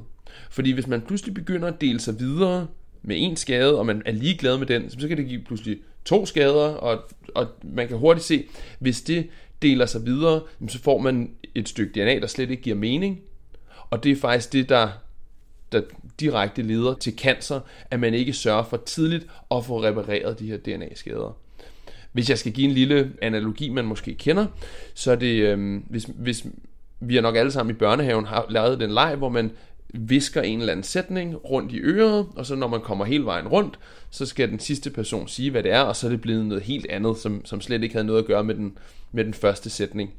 Fordi 0.50 0.72
hvis 0.72 0.88
man 0.88 1.02
pludselig 1.02 1.34
begynder 1.34 1.68
at 1.68 1.82
dele 1.82 2.00
sig 2.00 2.20
videre 2.20 2.68
med 3.02 3.16
en 3.20 3.36
skade, 3.36 3.80
og 3.80 3.86
man 3.86 4.02
er 4.06 4.12
ligeglad 4.12 4.58
med 4.58 4.68
den, 4.68 4.90
så 4.90 5.08
kan 5.08 5.18
det 5.18 5.28
give 5.28 5.42
pludselig 5.42 5.78
to 6.06 6.26
skader, 6.26 6.68
og, 6.68 7.04
og 7.36 7.48
man 7.64 7.88
kan 7.88 7.98
hurtigt 7.98 8.26
se, 8.26 8.46
hvis 8.80 9.02
det 9.02 9.30
deler 9.62 9.86
sig 9.86 10.06
videre, 10.06 10.42
så 10.68 10.80
får 10.80 10.98
man 10.98 11.32
et 11.56 11.70
stykke 11.70 12.00
DNA, 12.00 12.20
der 12.20 12.28
slet 12.28 12.50
ikke 12.50 12.64
giver 12.64 12.76
mening. 12.76 13.22
Og 13.90 14.04
det 14.04 14.12
er 14.12 14.16
faktisk 14.16 14.54
det, 14.54 14.70
der, 14.70 14.90
der 15.76 15.82
direkte 16.20 16.62
leder 16.62 16.94
til 16.94 17.14
cancer, 17.18 17.60
at 17.92 18.00
man 18.00 18.14
ikke 18.14 18.34
sørger 18.34 18.64
for 18.64 18.78
tidligt 18.78 19.28
at 19.52 19.66
få 19.66 19.84
repareret 19.84 20.40
de 20.40 20.48
her 20.48 20.58
DNA-skader. 20.58 21.38
Hvis 22.12 22.30
jeg 22.30 22.38
skal 22.38 22.52
give 22.52 22.68
en 22.68 22.74
lille 22.74 23.12
analogi, 23.22 23.70
man 23.70 23.86
måske 23.86 24.14
kender, 24.14 24.46
så 24.94 25.12
er 25.12 25.16
det, 25.16 25.40
øh, 25.40 25.82
hvis, 25.90 26.10
hvis 26.16 26.46
vi 27.00 27.18
er 27.18 27.22
nok 27.22 27.36
alle 27.36 27.52
sammen 27.52 27.76
i 27.76 27.80
børnehaven 27.80 28.26
har 28.26 28.46
lavet 28.50 28.80
den 28.80 28.92
leg, 28.92 29.16
hvor 29.16 29.30
man 29.30 29.52
visker 29.94 30.42
en 30.42 30.60
eller 30.60 30.72
anden 30.72 30.84
sætning 30.84 31.36
rundt 31.50 31.72
i 31.72 31.80
øret, 31.80 32.28
og 32.36 32.46
så 32.46 32.56
når 32.56 32.68
man 32.68 32.82
kommer 32.82 33.06
hele 33.06 33.26
vejen 33.26 33.48
rundt, 33.48 33.80
så 34.10 34.26
skal 34.26 34.50
den 34.50 34.60
sidste 34.60 34.90
person 34.90 35.28
sige, 35.28 35.52
hvad 35.52 35.64
det 35.64 35.72
er, 35.72 35.82
og 35.82 35.96
så 35.96 36.08
er 36.08 36.12
det 36.12 36.22
blevet 36.22 36.46
noget 36.46 36.64
helt 36.64 36.88
andet, 36.90 37.18
som, 37.18 37.46
som 37.46 37.62
slet 37.62 37.84
ikke 37.84 37.96
havde 37.96 38.08
noget 38.08 38.20
at 38.20 38.26
gøre 38.26 38.44
med 38.44 38.56
den, 38.56 38.78
med 39.12 39.26
den 39.26 39.34
første 39.34 39.70
sætning. 39.70 40.14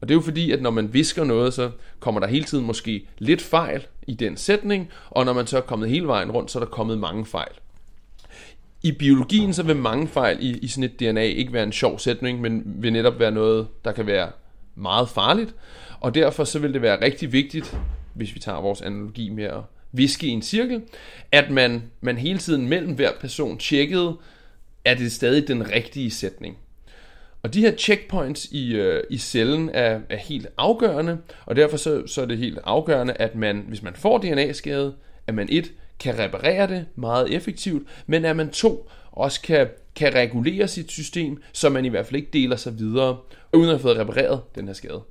Og 0.00 0.08
det 0.08 0.14
er 0.14 0.16
jo 0.16 0.20
fordi, 0.20 0.50
at 0.50 0.62
når 0.62 0.70
man 0.70 0.94
visker 0.94 1.24
noget, 1.24 1.54
så 1.54 1.70
kommer 2.00 2.20
der 2.20 2.26
hele 2.26 2.44
tiden 2.44 2.66
måske 2.66 3.06
lidt 3.18 3.42
fejl 3.42 3.86
i 4.06 4.14
den 4.14 4.36
sætning, 4.36 4.90
og 5.10 5.24
når 5.24 5.32
man 5.32 5.46
så 5.46 5.56
er 5.56 5.60
kommet 5.60 5.90
hele 5.90 6.06
vejen 6.06 6.30
rundt, 6.30 6.50
så 6.50 6.58
er 6.58 6.64
der 6.64 6.70
kommet 6.70 6.98
mange 6.98 7.26
fejl. 7.26 7.52
I 8.82 8.92
biologien 8.92 9.52
så 9.52 9.62
vil 9.62 9.76
mange 9.76 10.08
fejl 10.08 10.38
i, 10.40 10.58
i 10.58 10.68
sådan 10.68 10.84
et 10.84 11.00
DNA 11.00 11.22
ikke 11.22 11.52
være 11.52 11.62
en 11.62 11.72
sjov 11.72 11.98
sætning, 11.98 12.40
men 12.40 12.62
vil 12.66 12.92
netop 12.92 13.18
være 13.18 13.30
noget, 13.30 13.68
der 13.84 13.92
kan 13.92 14.06
være 14.06 14.30
meget 14.74 15.08
farligt. 15.08 15.54
Og 16.00 16.14
derfor 16.14 16.44
så 16.44 16.58
vil 16.58 16.74
det 16.74 16.82
være 16.82 17.04
rigtig 17.04 17.32
vigtigt, 17.32 17.78
hvis 18.14 18.34
vi 18.34 18.40
tager 18.40 18.60
vores 18.60 18.82
analogi 18.82 19.28
med 19.28 19.44
at 19.44 19.60
viske 19.92 20.26
i 20.26 20.30
en 20.30 20.42
cirkel, 20.42 20.82
at 21.32 21.50
man, 21.50 21.82
man 22.00 22.18
hele 22.18 22.38
tiden 22.38 22.68
mellem 22.68 22.92
hver 22.92 23.10
person 23.20 23.58
tjekkede, 23.58 24.16
er 24.84 24.94
det 24.94 25.12
stadig 25.12 25.48
den 25.48 25.70
rigtige 25.70 26.10
sætning. 26.10 26.56
Og 27.42 27.54
de 27.54 27.60
her 27.60 27.76
checkpoints 27.76 28.44
i, 28.44 28.74
øh, 28.74 29.02
i 29.10 29.18
cellen 29.18 29.70
er, 29.74 30.00
er 30.08 30.16
helt 30.16 30.46
afgørende, 30.58 31.18
og 31.46 31.56
derfor 31.56 31.76
så, 31.76 32.06
så 32.06 32.22
er 32.22 32.26
det 32.26 32.38
helt 32.38 32.58
afgørende, 32.64 33.12
at 33.12 33.34
man, 33.34 33.64
hvis 33.68 33.82
man 33.82 33.94
får 33.94 34.18
DNA-skade, 34.18 34.94
at 35.26 35.34
man 35.34 35.48
et 35.50 35.72
kan 35.98 36.18
reparere 36.18 36.66
det 36.66 36.86
meget 36.96 37.34
effektivt, 37.34 37.88
men 38.06 38.24
at 38.24 38.36
man 38.36 38.50
to 38.50 38.88
også 39.12 39.42
kan, 39.42 39.68
kan 39.96 40.14
regulere 40.14 40.68
sit 40.68 40.90
system, 40.90 41.42
så 41.52 41.68
man 41.68 41.84
i 41.84 41.88
hvert 41.88 42.06
fald 42.06 42.16
ikke 42.16 42.30
deler 42.32 42.56
sig 42.56 42.78
videre, 42.78 43.18
uden 43.52 43.64
at 43.64 43.70
have 43.70 43.80
fået 43.80 43.98
repareret 43.98 44.40
den 44.54 44.66
her 44.66 44.74
skade. 44.74 45.02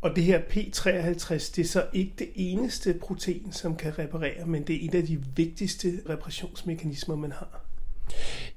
Og 0.00 0.16
det 0.16 0.24
her 0.24 0.40
P53, 0.40 1.30
det 1.56 1.58
er 1.58 1.64
så 1.64 1.84
ikke 1.92 2.12
det 2.18 2.28
eneste 2.34 2.94
protein, 3.00 3.52
som 3.52 3.76
kan 3.76 3.98
reparere, 3.98 4.46
men 4.46 4.62
det 4.62 4.76
er 4.76 4.88
et 4.88 4.94
af 4.94 5.06
de 5.06 5.18
vigtigste 5.36 5.92
reparationsmekanismer, 6.08 7.16
man 7.16 7.32
har. 7.32 7.65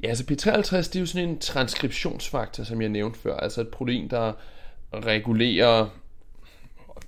Ja, 0.04 0.08
altså 0.08 0.24
P53, 0.32 0.78
det 0.78 0.96
er 0.96 1.00
jo 1.00 1.06
sådan 1.06 1.30
en 1.30 1.40
transkriptionsfaktor, 1.40 2.64
som 2.64 2.82
jeg 2.82 2.90
nævnte 2.90 3.20
før. 3.20 3.38
Altså 3.38 3.62
et 3.62 3.68
protein, 3.68 4.10
der 4.10 4.34
regulerer 4.94 5.88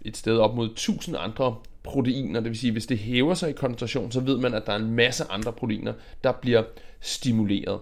et 0.01 0.17
sted 0.17 0.38
op 0.38 0.55
mod 0.55 0.71
1000 0.71 1.17
andre 1.19 1.55
proteiner. 1.83 2.39
Det 2.39 2.50
vil 2.50 2.60
sige, 2.60 2.71
hvis 2.71 2.86
det 2.86 2.98
hæver 2.98 3.33
sig 3.33 3.50
i 3.50 3.53
koncentration, 3.53 4.12
så 4.12 4.19
ved 4.19 4.38
man, 4.38 4.53
at 4.53 4.65
der 4.65 4.71
er 4.74 4.77
en 4.77 4.95
masse 4.95 5.24
andre 5.29 5.53
proteiner, 5.53 5.93
der 6.24 6.31
bliver 6.31 6.63
stimuleret. 7.00 7.79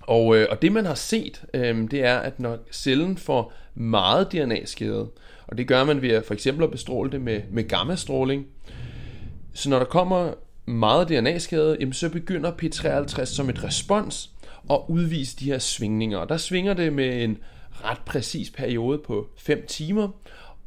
Og, 0.00 0.36
øh, 0.36 0.46
og 0.50 0.62
det 0.62 0.72
man 0.72 0.86
har 0.86 0.94
set, 0.94 1.44
øh, 1.54 1.90
det 1.90 2.04
er, 2.04 2.18
at 2.18 2.40
når 2.40 2.58
cellen 2.72 3.16
får 3.16 3.52
meget 3.74 4.32
DNA-skade, 4.32 5.08
og 5.46 5.58
det 5.58 5.68
gør 5.68 5.84
man 5.84 6.02
ved 6.02 6.10
at 6.10 6.24
for 6.24 6.34
eksempel 6.34 6.64
at 6.64 6.70
bestråle 6.70 7.10
det 7.10 7.20
med, 7.20 7.42
med 7.50 7.68
gammastråling, 7.68 8.46
så 9.54 9.70
når 9.70 9.78
der 9.78 9.86
kommer 9.86 10.32
meget 10.66 11.08
DNA-skade, 11.08 11.76
jamen 11.80 11.92
så 11.92 12.08
begynder 12.08 12.52
P53 12.52 13.24
som 13.24 13.50
et 13.50 13.64
respons 13.64 14.30
at 14.70 14.80
udvise 14.88 15.36
de 15.36 15.44
her 15.44 15.58
svingninger. 15.58 16.18
Og 16.18 16.28
der 16.28 16.36
svinger 16.36 16.74
det 16.74 16.92
med 16.92 17.24
en 17.24 17.38
ret 17.84 18.00
præcis 18.06 18.50
periode 18.50 18.98
på 18.98 19.28
5 19.38 19.64
timer, 19.68 20.08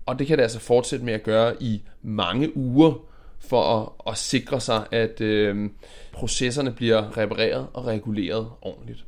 og 0.06 0.20
det 0.20 0.28
kan 0.28 0.38
det 0.38 0.44
altså 0.44 0.60
fortsætte 0.60 1.06
med 1.06 1.14
at 1.14 1.24
gøre 1.24 1.64
i 1.64 1.82
mange 2.02 2.58
uger, 2.58 2.94
for 3.40 3.82
at, 3.82 4.12
at 4.12 4.18
sikre 4.18 4.62
sig, 4.62 4.86
at 4.92 5.22
øh, 5.22 5.70
processerne 6.12 6.72
bliver 6.72 7.18
repareret 7.18 7.68
og 7.74 7.86
reguleret 7.86 8.50
ordentligt. 8.62 9.06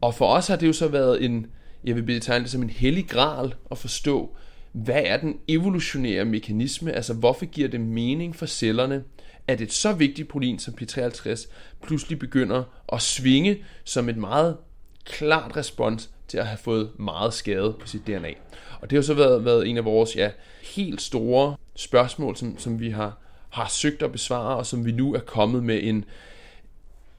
Og 0.00 0.14
for 0.14 0.26
os 0.26 0.48
har 0.48 0.56
det 0.56 0.66
jo 0.66 0.72
så 0.72 0.88
været 0.88 1.24
en, 1.24 1.46
jeg 1.84 1.94
vil 1.96 2.02
betegne 2.02 2.42
det 2.42 2.50
som 2.50 2.62
en 2.62 2.70
hellig 2.70 3.08
gral 3.08 3.54
at 3.70 3.78
forstå, 3.78 4.36
hvad 4.72 5.02
er 5.04 5.16
den 5.16 5.38
evolutionære 5.48 6.24
mekanisme, 6.24 6.92
altså 6.92 7.14
hvorfor 7.14 7.44
giver 7.44 7.68
det 7.68 7.80
mening 7.80 8.36
for 8.36 8.46
cellerne, 8.46 9.04
at 9.48 9.60
et 9.60 9.72
så 9.72 9.92
vigtigt 9.92 10.28
protein 10.28 10.58
som 10.58 10.74
P53 10.80 11.48
pludselig 11.82 12.18
begynder 12.18 12.64
at 12.92 13.02
svinge 13.02 13.64
som 13.84 14.08
et 14.08 14.16
meget 14.16 14.56
klart 15.04 15.56
respons 15.56 16.10
til 16.28 16.38
at 16.38 16.46
have 16.46 16.58
fået 16.58 16.90
meget 16.98 17.34
skade 17.34 17.76
på 17.80 17.86
sit 17.86 18.06
DNA. 18.06 18.32
Og 18.80 18.90
det 18.90 18.96
har 18.96 19.02
så 19.02 19.14
været, 19.14 19.44
været 19.44 19.68
en 19.68 19.76
af 19.76 19.84
vores 19.84 20.16
ja, 20.16 20.30
helt 20.62 21.02
store 21.02 21.56
spørgsmål, 21.76 22.36
som, 22.36 22.58
som 22.58 22.80
vi 22.80 22.90
har, 22.90 23.18
har 23.50 23.68
søgt 23.68 24.02
at 24.02 24.12
besvare, 24.12 24.56
og 24.56 24.66
som 24.66 24.84
vi 24.84 24.92
nu 24.92 25.14
er 25.14 25.20
kommet 25.20 25.64
med 25.64 25.80
en, 25.82 26.04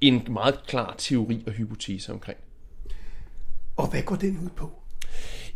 en 0.01 0.27
meget 0.29 0.67
klar 0.67 0.95
teori 0.97 1.43
og 1.47 1.53
hypotese 1.53 2.11
omkring. 2.11 2.37
Og 3.77 3.87
hvad 3.89 4.01
går 4.01 4.15
den 4.15 4.39
ud 4.43 4.49
på? 4.49 4.71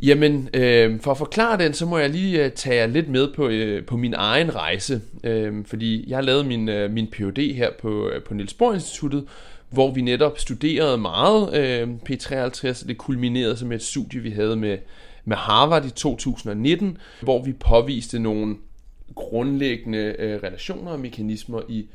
Jamen, 0.01 0.49
øh, 0.53 1.01
for 1.01 1.11
at 1.11 1.17
forklare 1.17 1.57
den, 1.57 1.73
så 1.73 1.85
må 1.85 1.97
jeg 1.97 2.09
lige 2.09 2.45
øh, 2.45 2.51
tage 2.51 2.75
jer 2.75 2.87
lidt 2.87 3.09
med 3.09 3.33
på, 3.35 3.47
øh, 3.47 3.85
på 3.85 3.97
min 3.97 4.13
egen 4.13 4.55
rejse. 4.55 5.01
Øh, 5.23 5.65
fordi 5.65 6.09
jeg 6.09 6.23
lavede 6.23 6.43
min, 6.43 6.69
øh, 6.69 6.91
min 6.91 7.07
Ph.D. 7.07 7.55
her 7.55 7.69
på, 7.79 8.09
øh, 8.09 8.23
på 8.23 8.33
Niels 8.33 8.53
Bohr 8.53 8.73
Instituttet, 8.73 9.25
hvor 9.69 9.91
vi 9.93 10.01
netop 10.01 10.39
studerede 10.39 10.97
meget 10.97 11.57
øh, 11.57 11.89
P53, 12.09 12.83
og 12.83 12.87
det 12.87 12.97
kulminerede 12.97 13.57
som 13.57 13.71
et 13.71 13.83
studie, 13.83 14.21
vi 14.21 14.29
havde 14.29 14.55
med, 14.55 14.77
med 15.25 15.37
Harvard 15.37 15.85
i 15.85 15.89
2019, 15.89 16.97
hvor 17.21 17.43
vi 17.43 17.53
påviste 17.53 18.19
nogle 18.19 18.55
grundlæggende 19.15 20.15
øh, 20.19 20.43
relationer 20.43 20.91
og 20.91 20.99
mekanismer 20.99 21.61
i 21.69 21.87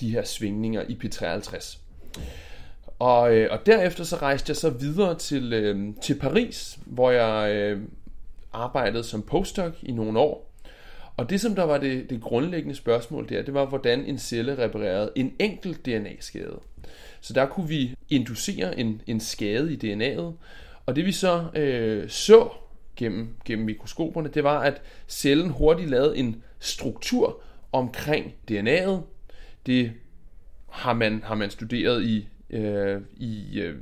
de 0.00 0.10
her 0.10 0.24
svingninger 0.24 0.82
i 0.88 0.98
P53. 1.04 1.78
Og, 3.04 3.36
øh, 3.36 3.48
og 3.50 3.66
derefter 3.66 4.04
så 4.04 4.16
rejste 4.16 4.50
jeg 4.50 4.56
så 4.56 4.70
videre 4.70 5.18
til, 5.18 5.52
øh, 5.52 5.94
til 6.02 6.18
Paris, 6.18 6.78
hvor 6.86 7.10
jeg 7.10 7.54
øh, 7.54 7.80
arbejdede 8.52 9.04
som 9.04 9.22
postdoc 9.22 9.72
i 9.82 9.92
nogle 9.92 10.18
år. 10.18 10.54
Og 11.16 11.30
det, 11.30 11.40
som 11.40 11.54
der 11.54 11.62
var 11.62 11.78
det, 11.78 12.10
det 12.10 12.20
grundlæggende 12.20 12.74
spørgsmål 12.74 13.28
der, 13.28 13.42
det 13.42 13.54
var, 13.54 13.66
hvordan 13.66 14.04
en 14.04 14.18
celle 14.18 14.58
reparerede 14.58 15.12
en 15.14 15.34
enkelt 15.38 15.86
DNA-skade. 15.86 16.60
Så 17.20 17.32
der 17.32 17.46
kunne 17.46 17.68
vi 17.68 17.94
inducere 18.08 18.78
en, 18.78 19.02
en 19.06 19.20
skade 19.20 19.72
i 19.72 19.76
DNA'et, 19.76 20.32
og 20.86 20.96
det 20.96 21.06
vi 21.06 21.12
så 21.12 21.44
øh, 21.54 22.08
så 22.08 22.48
gennem, 22.96 23.36
gennem 23.44 23.66
mikroskoperne, 23.66 24.28
det 24.28 24.44
var, 24.44 24.60
at 24.60 24.82
cellen 25.08 25.50
hurtigt 25.50 25.90
lavede 25.90 26.16
en 26.16 26.42
struktur 26.58 27.40
omkring 27.72 28.34
DNA'et. 28.50 29.00
Det 29.66 29.92
har 30.70 30.92
man, 30.92 31.22
har 31.24 31.34
man 31.34 31.50
studeret 31.50 32.04
i, 32.04 32.28
øh, 32.54 33.00
i 33.16 33.60
øh, 33.60 33.76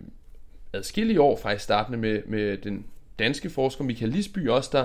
adskillige 0.73 1.21
år, 1.21 1.37
faktisk 1.37 1.65
startende 1.65 1.99
med, 1.99 2.23
med 2.27 2.57
den 2.57 2.87
danske 3.19 3.51
forsker 3.51 3.85
Michael 3.85 4.13
Lisby 4.13 4.49
også, 4.49 4.71
der 4.73 4.85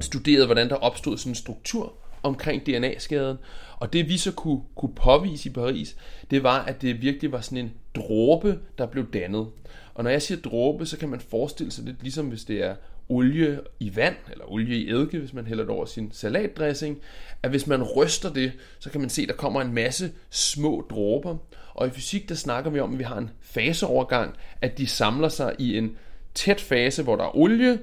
studerede, 0.00 0.46
hvordan 0.46 0.68
der 0.68 0.74
opstod 0.74 1.18
sådan 1.18 1.30
en 1.30 1.36
struktur 1.36 1.92
omkring 2.22 2.66
DNA-skaden. 2.66 3.36
Og 3.78 3.92
det 3.92 4.08
vi 4.08 4.18
så 4.18 4.32
kunne, 4.32 4.60
kunne 4.74 4.94
påvise 4.94 5.48
i 5.48 5.52
Paris, 5.52 5.96
det 6.30 6.42
var, 6.42 6.64
at 6.64 6.82
det 6.82 7.02
virkelig 7.02 7.32
var 7.32 7.40
sådan 7.40 7.58
en 7.58 7.72
dråbe, 7.94 8.58
der 8.78 8.86
blev 8.86 9.12
dannet. 9.12 9.46
Og 9.94 10.04
når 10.04 10.10
jeg 10.10 10.22
siger 10.22 10.40
dråbe, 10.40 10.86
så 10.86 10.98
kan 10.98 11.08
man 11.08 11.20
forestille 11.20 11.72
sig 11.72 11.84
lidt 11.84 12.02
ligesom 12.02 12.26
hvis 12.26 12.44
det 12.44 12.64
er 12.64 12.74
olie 13.08 13.60
i 13.80 13.96
vand, 13.96 14.16
eller 14.32 14.52
olie 14.52 14.78
i 14.78 14.90
eddike, 14.90 15.18
hvis 15.18 15.32
man 15.32 15.46
hælder 15.46 15.64
det 15.64 15.72
over 15.72 15.84
sin 15.84 16.12
salatdressing, 16.12 16.98
at 17.42 17.50
hvis 17.50 17.66
man 17.66 17.82
ryster 17.82 18.32
det, 18.32 18.52
så 18.78 18.90
kan 18.90 19.00
man 19.00 19.10
se, 19.10 19.22
at 19.22 19.28
der 19.28 19.34
kommer 19.34 19.60
en 19.60 19.74
masse 19.74 20.12
små 20.30 20.86
dråber. 20.90 21.36
Og 21.76 21.86
i 21.86 21.90
fysik, 21.90 22.28
der 22.28 22.34
snakker 22.34 22.70
vi 22.70 22.80
om, 22.80 22.92
at 22.92 22.98
vi 22.98 23.04
har 23.04 23.18
en 23.18 23.30
faseovergang, 23.40 24.34
at 24.60 24.78
de 24.78 24.86
samler 24.86 25.28
sig 25.28 25.54
i 25.58 25.78
en 25.78 25.96
tæt 26.34 26.60
fase, 26.60 27.02
hvor 27.02 27.16
der 27.16 27.24
er 27.24 27.36
olie, 27.36 27.78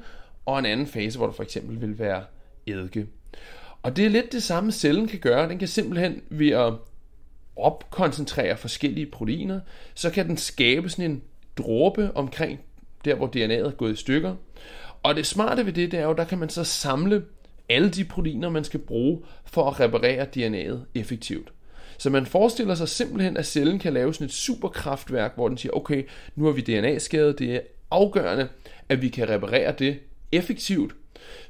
og 0.46 0.60
en 0.60 0.66
anden 0.66 0.88
fase, 0.88 1.18
hvor 1.18 1.28
der 1.28 1.34
for 1.34 1.44
eksempel 1.44 1.82
vil 1.82 2.00
være 2.00 2.24
eddike. 2.66 3.08
Og 3.82 3.96
det 3.96 4.06
er 4.06 4.10
lidt 4.10 4.32
det 4.32 4.44
samme, 4.44 4.72
cellen 4.72 5.08
kan 5.08 5.20
gøre. 5.20 5.50
Den 5.50 5.60
kan 5.60 5.68
simpelthen 5.68 6.22
ved 6.30 6.50
at 6.50 6.74
opkoncentrere 7.56 8.58
forskellige 8.58 9.06
proteiner, 9.06 9.60
så 9.94 10.10
kan 10.10 10.28
den 10.28 10.38
skabe 10.38 10.90
sådan 10.90 11.12
en 11.12 11.24
dråbe 11.58 12.12
omkring 12.16 12.60
der, 13.06 13.16
hvor 13.16 13.28
DNA'et 13.28 13.68
er 13.68 13.72
gået 13.72 13.94
i 13.94 13.96
stykker. 13.96 14.36
Og 15.04 15.16
det 15.16 15.26
smarte 15.26 15.66
ved 15.66 15.74
det, 15.74 15.92
det 15.92 16.00
er 16.00 16.04
jo, 16.04 16.14
der 16.14 16.24
kan 16.24 16.38
man 16.38 16.50
så 16.50 16.64
samle 16.64 17.26
alle 17.70 17.90
de 17.90 18.04
proteiner, 18.04 18.50
man 18.50 18.64
skal 18.64 18.80
bruge 18.80 19.22
for 19.46 19.70
at 19.70 19.80
reparere 19.80 20.28
DNA'et 20.38 20.78
effektivt. 20.96 21.52
Så 22.04 22.10
man 22.10 22.26
forestiller 22.26 22.76
sig 22.76 22.90
simpelthen, 22.90 23.38
at 23.38 23.46
cellen 23.46 23.80
kan 23.80 23.94
lave 23.94 24.14
sådan 24.14 24.26
et 24.26 24.34
superkraftværk, 24.34 25.36
hvor 25.36 25.48
den 25.48 25.58
siger, 25.58 25.74
okay, 25.74 26.04
nu 26.36 26.46
har 26.46 26.52
vi 26.52 26.62
DNA-skadet, 26.62 27.40
det 27.40 27.56
er 27.56 27.60
afgørende, 27.92 28.48
at 28.90 29.02
vi 29.02 29.10
kan 29.10 29.30
reparere 29.30 29.76
det 29.80 30.00
effektivt, 30.32 30.96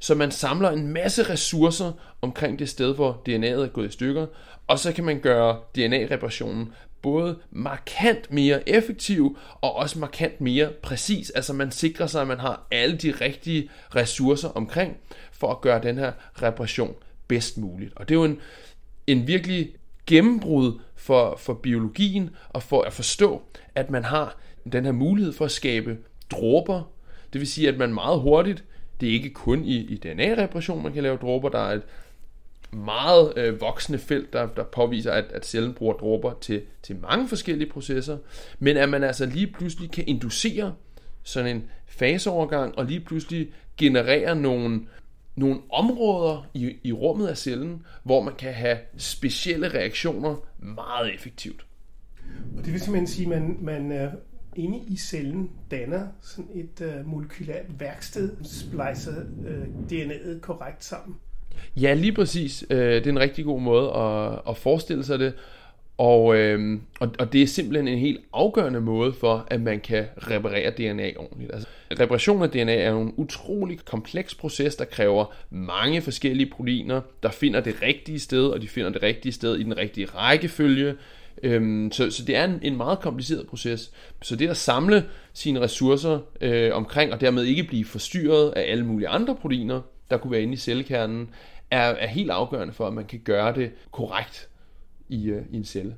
så 0.00 0.14
man 0.14 0.30
samler 0.30 0.70
en 0.70 0.88
masse 0.88 1.22
ressourcer 1.22 1.92
omkring 2.22 2.58
det 2.58 2.68
sted, 2.68 2.94
hvor 2.94 3.22
DNA'et 3.28 3.64
er 3.64 3.66
gået 3.66 3.88
i 3.88 3.92
stykker, 3.92 4.26
og 4.66 4.78
så 4.78 4.92
kan 4.92 5.04
man 5.04 5.20
gøre 5.20 5.60
DNA-reparationen 5.76 6.72
både 7.02 7.38
markant 7.50 8.32
mere 8.32 8.68
effektiv 8.68 9.38
og 9.60 9.76
også 9.76 9.98
markant 9.98 10.40
mere 10.40 10.68
præcis. 10.82 11.30
Altså 11.30 11.52
man 11.52 11.70
sikrer 11.70 12.06
sig, 12.06 12.20
at 12.20 12.28
man 12.28 12.40
har 12.40 12.66
alle 12.70 12.96
de 12.96 13.10
rigtige 13.20 13.70
ressourcer 13.96 14.48
omkring 14.48 14.96
for 15.32 15.50
at 15.50 15.60
gøre 15.60 15.82
den 15.82 15.98
her 15.98 16.12
reparation 16.42 16.94
bedst 17.28 17.58
muligt. 17.58 17.92
Og 17.96 18.08
det 18.08 18.14
er 18.14 18.18
jo 18.18 18.24
en, 18.24 18.38
en 19.06 19.26
virkelig 19.26 19.74
gennembrud 20.06 20.78
for, 20.94 21.36
for 21.36 21.54
biologien 21.54 22.30
og 22.48 22.62
for 22.62 22.82
at 22.82 22.92
forstå, 22.92 23.42
at 23.74 23.90
man 23.90 24.04
har 24.04 24.38
den 24.72 24.84
her 24.84 24.92
mulighed 24.92 25.32
for 25.32 25.44
at 25.44 25.50
skabe 25.50 25.98
dråber. 26.30 26.82
Det 27.32 27.40
vil 27.40 27.48
sige, 27.48 27.68
at 27.68 27.78
man 27.78 27.94
meget 27.94 28.20
hurtigt 28.20 28.64
det 29.00 29.08
er 29.08 29.12
ikke 29.12 29.30
kun 29.30 29.64
i, 29.64 29.76
i 29.76 29.96
DNA-repression, 29.96 30.82
man 30.82 30.92
kan 30.92 31.02
lave 31.02 31.16
dråber. 31.16 31.48
Der 31.48 31.58
er 31.58 31.72
et 31.72 31.82
meget 32.72 33.32
øh, 33.36 33.60
voksende 33.60 33.98
felt, 33.98 34.32
der, 34.32 34.46
der 34.46 34.64
påviser, 34.64 35.12
at, 35.12 35.24
at 35.24 35.46
cellen 35.46 35.74
bruger 35.74 35.94
dråber 35.94 36.32
til, 36.40 36.62
til 36.82 36.96
mange 36.96 37.28
forskellige 37.28 37.70
processer. 37.70 38.18
Men 38.58 38.76
at 38.76 38.88
man 38.88 39.04
altså 39.04 39.26
lige 39.26 39.46
pludselig 39.46 39.90
kan 39.90 40.04
inducere 40.06 40.74
sådan 41.22 41.56
en 41.56 41.70
faseovergang, 41.86 42.78
og 42.78 42.84
lige 42.84 43.00
pludselig 43.00 43.48
generere 43.76 44.36
nogle, 44.36 44.80
nogle 45.36 45.60
områder 45.72 46.46
i, 46.54 46.76
i 46.82 46.92
rummet 46.92 47.26
af 47.26 47.38
cellen, 47.38 47.82
hvor 48.02 48.22
man 48.22 48.34
kan 48.34 48.52
have 48.52 48.78
specielle 48.96 49.68
reaktioner 49.68 50.36
meget 50.58 51.14
effektivt. 51.14 51.66
Og 52.56 52.64
det 52.64 52.72
vil 52.72 52.80
simpelthen 52.80 53.06
sige, 53.06 53.34
at 53.34 53.42
man, 53.42 53.58
man 53.60 54.10
inde 54.56 54.78
i 54.88 54.96
cellen 54.96 55.50
danner 55.70 56.06
sådan 56.22 56.50
et 56.54 56.80
øh, 56.80 57.06
molekylært 57.06 57.80
værksted, 57.80 58.36
splicer 58.44 59.22
øh, 59.46 59.64
DNA'et 59.90 60.40
korrekt 60.40 60.84
sammen. 60.84 61.16
Ja, 61.76 61.94
lige 61.94 62.12
præcis. 62.12 62.64
Øh, 62.70 62.78
det 62.78 63.06
er 63.06 63.10
en 63.10 63.18
rigtig 63.18 63.44
god 63.44 63.60
måde 63.60 63.92
at, 63.92 64.40
at 64.48 64.56
forestille 64.56 65.04
sig 65.04 65.18
det. 65.18 65.34
Og, 65.98 66.36
øh, 66.36 66.78
og, 67.00 67.10
og 67.18 67.32
det 67.32 67.42
er 67.42 67.46
simpelthen 67.46 67.88
en 67.88 67.98
helt 67.98 68.20
afgørende 68.32 68.80
måde 68.80 69.12
for, 69.12 69.46
at 69.48 69.60
man 69.60 69.80
kan 69.80 70.04
reparere 70.18 70.70
DNA 70.70 71.12
ordentligt. 71.16 71.52
Altså, 71.52 71.68
reparation 72.00 72.42
af 72.42 72.50
DNA 72.50 72.74
er 72.74 72.94
en 72.94 73.14
utrolig 73.16 73.78
kompleks 73.84 74.34
proces, 74.34 74.76
der 74.76 74.84
kræver 74.84 75.34
mange 75.50 76.02
forskellige 76.02 76.50
proteiner, 76.50 77.00
der 77.22 77.30
finder 77.30 77.60
det 77.60 77.82
rigtige 77.82 78.20
sted, 78.20 78.46
og 78.46 78.62
de 78.62 78.68
finder 78.68 78.90
det 78.90 79.02
rigtige 79.02 79.32
sted 79.32 79.56
i 79.56 79.62
den 79.62 79.76
rigtige 79.76 80.06
rækkefølge. 80.06 80.94
Øhm, 81.42 81.92
så, 81.92 82.10
så 82.10 82.24
det 82.24 82.36
er 82.36 82.44
en, 82.44 82.58
en 82.62 82.76
meget 82.76 83.00
kompliceret 83.00 83.46
proces. 83.46 83.92
Så 84.22 84.36
det 84.36 84.48
at 84.48 84.56
samle 84.56 85.04
sine 85.32 85.60
ressourcer 85.60 86.18
øh, 86.40 86.70
omkring, 86.74 87.12
og 87.12 87.20
dermed 87.20 87.42
ikke 87.44 87.64
blive 87.64 87.84
forstyrret 87.84 88.52
af 88.56 88.70
alle 88.70 88.86
mulige 88.86 89.08
andre 89.08 89.34
proteiner, 89.34 89.80
der 90.10 90.16
kunne 90.16 90.30
være 90.30 90.42
inde 90.42 90.52
i 90.54 90.56
cellekernen, 90.56 91.30
er, 91.70 91.80
er 91.80 92.06
helt 92.06 92.30
afgørende 92.30 92.74
for, 92.74 92.86
at 92.86 92.92
man 92.92 93.04
kan 93.04 93.20
gøre 93.24 93.54
det 93.54 93.70
korrekt 93.90 94.48
i, 95.08 95.30
øh, 95.30 95.42
i 95.50 95.56
en 95.56 95.64
celle. 95.64 95.96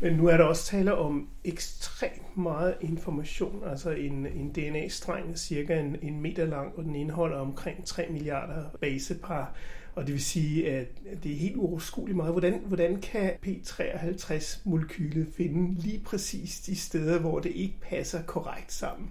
Men 0.00 0.12
nu 0.12 0.26
er 0.26 0.36
der 0.36 0.44
også 0.44 0.66
tale 0.66 0.94
om 0.94 1.28
ekstremt 1.44 2.36
meget 2.36 2.74
information. 2.80 3.62
Altså 3.66 3.90
en, 3.90 4.26
en 4.26 4.52
DNA-streng 4.52 5.30
er 5.30 5.36
cirka 5.36 5.80
en, 5.80 5.96
en 6.02 6.20
meter 6.20 6.44
lang, 6.44 6.72
og 6.76 6.84
den 6.84 6.94
indeholder 6.94 7.36
omkring 7.36 7.84
3 7.84 8.06
milliarder 8.10 8.64
basepar. 8.80 9.54
Og 9.94 10.06
det 10.06 10.12
vil 10.12 10.22
sige, 10.22 10.70
at 10.70 10.86
det 11.22 11.32
er 11.32 11.36
helt 11.36 11.56
uoverskueligt 11.56 12.16
meget. 12.16 12.32
Hvordan, 12.32 12.62
hvordan 12.66 13.00
kan 13.00 13.32
P53-molekylet 13.46 15.26
finde 15.36 15.80
lige 15.80 16.00
præcis 16.04 16.60
de 16.60 16.76
steder, 16.76 17.18
hvor 17.18 17.38
det 17.38 17.52
ikke 17.52 17.74
passer 17.82 18.22
korrekt 18.22 18.72
sammen? 18.72 19.10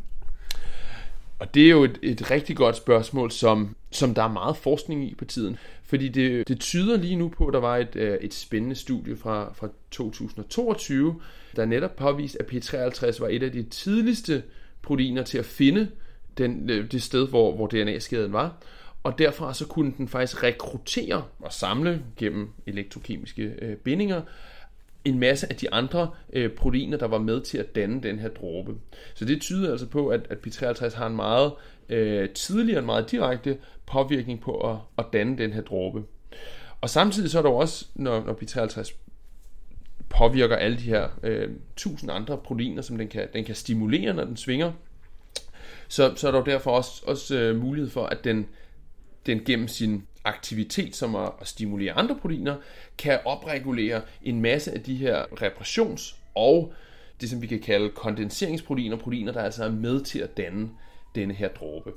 Og 1.39 1.53
det 1.53 1.65
er 1.65 1.69
jo 1.69 1.83
et, 1.83 1.99
et 2.01 2.31
rigtig 2.31 2.55
godt 2.55 2.77
spørgsmål, 2.77 3.31
som, 3.31 3.75
som 3.91 4.13
der 4.13 4.23
er 4.23 4.27
meget 4.27 4.57
forskning 4.57 5.11
i 5.11 5.15
på 5.15 5.25
tiden. 5.25 5.57
Fordi 5.83 6.07
det, 6.07 6.47
det 6.47 6.59
tyder 6.59 6.97
lige 6.97 7.15
nu 7.15 7.29
på, 7.29 7.47
at 7.47 7.53
der 7.53 7.59
var 7.59 7.77
et, 7.77 7.95
øh, 7.95 8.17
et 8.21 8.33
spændende 8.33 8.75
studie 8.75 9.17
fra, 9.17 9.53
fra 9.53 9.67
2022, 9.91 11.21
der 11.55 11.65
netop 11.65 11.95
påviste, 11.95 12.41
at 12.41 12.53
P53 12.53 13.21
var 13.21 13.27
et 13.27 13.43
af 13.43 13.51
de 13.51 13.63
tidligste 13.63 14.43
proteiner 14.81 15.23
til 15.23 15.37
at 15.37 15.45
finde 15.45 15.87
den, 16.37 16.69
øh, 16.69 16.91
det 16.91 17.03
sted, 17.03 17.27
hvor, 17.27 17.55
hvor 17.55 17.67
DNA-skaden 17.67 18.33
var. 18.33 18.55
Og 19.03 19.17
derfra 19.17 19.53
så 19.53 19.67
kunne 19.67 19.93
den 19.97 20.07
faktisk 20.07 20.43
rekruttere 20.43 21.23
og 21.39 21.53
samle 21.53 22.03
gennem 22.17 22.49
elektrokemiske 22.67 23.53
øh, 23.61 23.75
bindinger 23.75 24.21
en 25.05 25.19
masse 25.19 25.47
af 25.49 25.55
de 25.55 25.73
andre 25.73 26.11
øh, 26.33 26.51
proteiner, 26.51 26.97
der 26.97 27.07
var 27.07 27.17
med 27.17 27.41
til 27.41 27.57
at 27.57 27.75
danne 27.75 28.03
den 28.03 28.19
her 28.19 28.29
dråbe. 28.29 28.75
Så 29.13 29.25
det 29.25 29.41
tyder 29.41 29.71
altså 29.71 29.87
på, 29.87 30.07
at, 30.07 30.21
at 30.29 30.37
P53 30.47 30.97
har 30.97 31.07
en 31.07 31.15
meget 31.15 31.51
øh, 31.89 32.29
tidligere, 32.29 32.79
en 32.79 32.85
meget 32.85 33.11
direkte 33.11 33.57
påvirkning 33.85 34.41
på 34.41 34.71
at, 34.71 34.77
at 34.97 35.05
danne 35.13 35.37
den 35.37 35.53
her 35.53 35.61
dråbe. 35.61 36.03
Og 36.81 36.89
samtidig 36.89 37.31
så 37.31 37.37
er 37.37 37.41
der 37.41 37.49
også, 37.49 37.85
når, 37.95 38.23
når 38.23 38.33
P53 38.33 38.93
påvirker 40.09 40.55
alle 40.55 40.77
de 40.77 40.83
her 40.83 41.09
øh, 41.23 41.49
tusind 41.75 42.11
andre 42.11 42.37
proteiner, 42.37 42.81
som 42.81 42.97
den 42.97 43.07
kan, 43.07 43.27
den 43.33 43.43
kan 43.43 43.55
stimulere, 43.55 44.13
når 44.13 44.23
den 44.23 44.37
svinger, 44.37 44.71
så, 45.87 46.13
så 46.15 46.27
er 46.27 46.31
der 46.31 46.39
jo 46.39 46.45
derfor 46.45 46.71
også, 46.71 47.03
også 47.07 47.35
øh, 47.35 47.61
mulighed 47.61 47.89
for, 47.89 48.05
at 48.05 48.23
den, 48.23 48.47
den 49.25 49.45
gennem 49.45 49.67
sin 49.67 50.07
aktivitet, 50.25 50.95
som 50.95 51.15
at, 51.15 51.31
at 51.41 51.47
stimulere 51.47 51.93
andre 51.93 52.15
proteiner, 52.21 52.55
kan 52.97 53.19
opregulere 53.25 54.01
en 54.23 54.41
masse 54.41 54.71
af 54.71 54.81
de 54.81 54.95
her 54.95 55.23
repressions- 55.41 56.15
og 56.35 56.73
det, 57.21 57.29
som 57.29 57.41
vi 57.41 57.47
kan 57.47 57.59
kalde 57.59 57.89
kondenseringsproteiner, 57.89 58.97
proteiner, 58.97 59.31
der 59.31 59.41
altså 59.41 59.63
er 59.63 59.71
med 59.71 60.01
til 60.01 60.19
at 60.19 60.37
danne 60.37 60.69
denne 61.15 61.33
her 61.33 61.47
dråbe. 61.47 61.91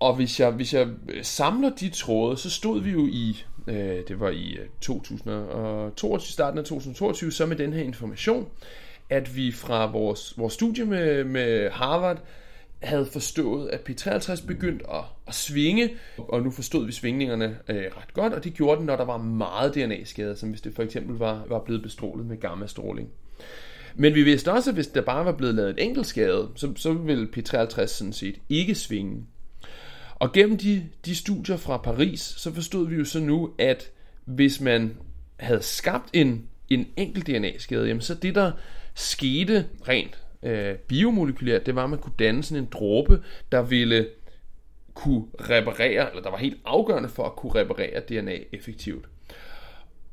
Og 0.00 0.14
hvis 0.14 0.40
jeg, 0.40 0.50
hvis 0.50 0.74
jeg 0.74 0.88
øh, 1.08 1.24
samler 1.24 1.70
de 1.70 1.88
tråde, 1.88 2.36
så 2.36 2.50
stod 2.50 2.80
vi 2.80 2.90
jo 2.90 3.06
i, 3.06 3.44
øh, 3.66 4.02
det 4.08 4.20
var 4.20 4.30
i 4.30 4.52
øh, 4.52 4.68
2022, 4.80 6.32
starten 6.32 6.58
af 6.58 6.64
2022, 6.64 7.32
så 7.32 7.46
med 7.46 7.56
den 7.56 7.72
her 7.72 7.82
information, 7.82 8.48
at 9.10 9.36
vi 9.36 9.52
fra 9.52 9.86
vores, 9.86 10.38
vores 10.38 10.54
studie 10.54 10.84
med, 10.84 11.24
med 11.24 11.70
Harvard 11.70 12.18
havde 12.86 13.06
forstået, 13.06 13.68
at 13.68 13.80
P53 13.90 14.46
begyndte 14.46 14.90
at, 14.90 15.04
at 15.26 15.34
svinge, 15.34 15.90
og 16.18 16.42
nu 16.42 16.50
forstod 16.50 16.86
vi 16.86 16.92
svingningerne 16.92 17.58
øh, 17.68 17.76
ret 17.76 18.14
godt, 18.14 18.32
og 18.32 18.44
det 18.44 18.54
gjorde 18.54 18.78
den, 18.78 18.86
når 18.86 18.96
der 18.96 19.04
var 19.04 19.18
meget 19.18 19.74
DNA-skade, 19.74 20.36
som 20.36 20.48
hvis 20.48 20.60
det 20.60 20.74
for 20.74 20.82
eksempel 20.82 21.16
var, 21.16 21.44
var 21.48 21.58
blevet 21.58 21.82
bestrålet 21.82 22.26
med 22.26 22.40
gammastråling. 22.40 23.08
Men 23.94 24.14
vi 24.14 24.22
vidste 24.22 24.52
også, 24.52 24.70
at 24.70 24.74
hvis 24.74 24.86
der 24.86 25.00
bare 25.00 25.24
var 25.24 25.32
blevet 25.32 25.54
lavet 25.54 25.70
en 25.70 25.78
enkelt 25.78 26.06
skade, 26.06 26.48
så, 26.54 26.72
så 26.76 26.92
ville 26.92 27.28
P53 27.36 27.86
sådan 27.86 28.12
set 28.12 28.36
ikke 28.48 28.74
svinge. 28.74 29.26
Og 30.14 30.32
gennem 30.32 30.58
de, 30.58 30.86
de 31.06 31.14
studier 31.14 31.56
fra 31.56 31.76
Paris, 31.76 32.20
så 32.20 32.52
forstod 32.52 32.88
vi 32.88 32.96
jo 32.96 33.04
så 33.04 33.20
nu, 33.20 33.50
at 33.58 33.90
hvis 34.24 34.60
man 34.60 34.96
havde 35.36 35.62
skabt 35.62 36.10
en, 36.12 36.48
en 36.68 36.86
enkelt 36.96 37.26
DNA-skade, 37.26 37.86
jamen 37.86 38.00
så 38.00 38.14
det 38.14 38.34
der 38.34 38.52
skete 38.94 39.66
rent 39.88 40.18
øh, 40.44 40.74
biomolekylært, 40.74 41.66
det 41.66 41.74
var, 41.74 41.84
at 41.84 41.90
man 41.90 41.98
kunne 41.98 42.14
danne 42.18 42.42
sådan 42.42 42.62
en 42.62 42.68
dråbe, 42.72 43.22
der 43.52 43.62
ville 43.62 44.08
kunne 44.94 45.24
reparere, 45.40 46.10
eller 46.10 46.22
der 46.22 46.30
var 46.30 46.38
helt 46.38 46.60
afgørende 46.64 47.08
for 47.08 47.24
at 47.24 47.36
kunne 47.36 47.54
reparere 47.54 48.00
DNA 48.00 48.38
effektivt. 48.52 49.04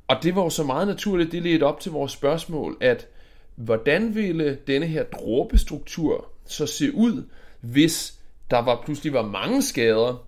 Og 0.07 0.15
det 0.23 0.35
var 0.35 0.43
jo 0.43 0.49
så 0.49 0.63
meget 0.63 0.87
naturligt, 0.87 1.31
det 1.31 1.43
ledte 1.43 1.63
op 1.63 1.79
til 1.79 1.91
vores 1.91 2.11
spørgsmål, 2.11 2.77
at 2.81 3.07
hvordan 3.55 4.15
ville 4.15 4.57
denne 4.67 4.85
her 4.85 5.03
dråbestruktur 5.03 6.31
så 6.45 6.67
se 6.67 6.93
ud, 6.93 7.23
hvis 7.61 8.19
der 8.51 8.59
var 8.59 8.81
pludselig 8.85 9.13
var 9.13 9.27
mange 9.27 9.61
skader, 9.61 10.27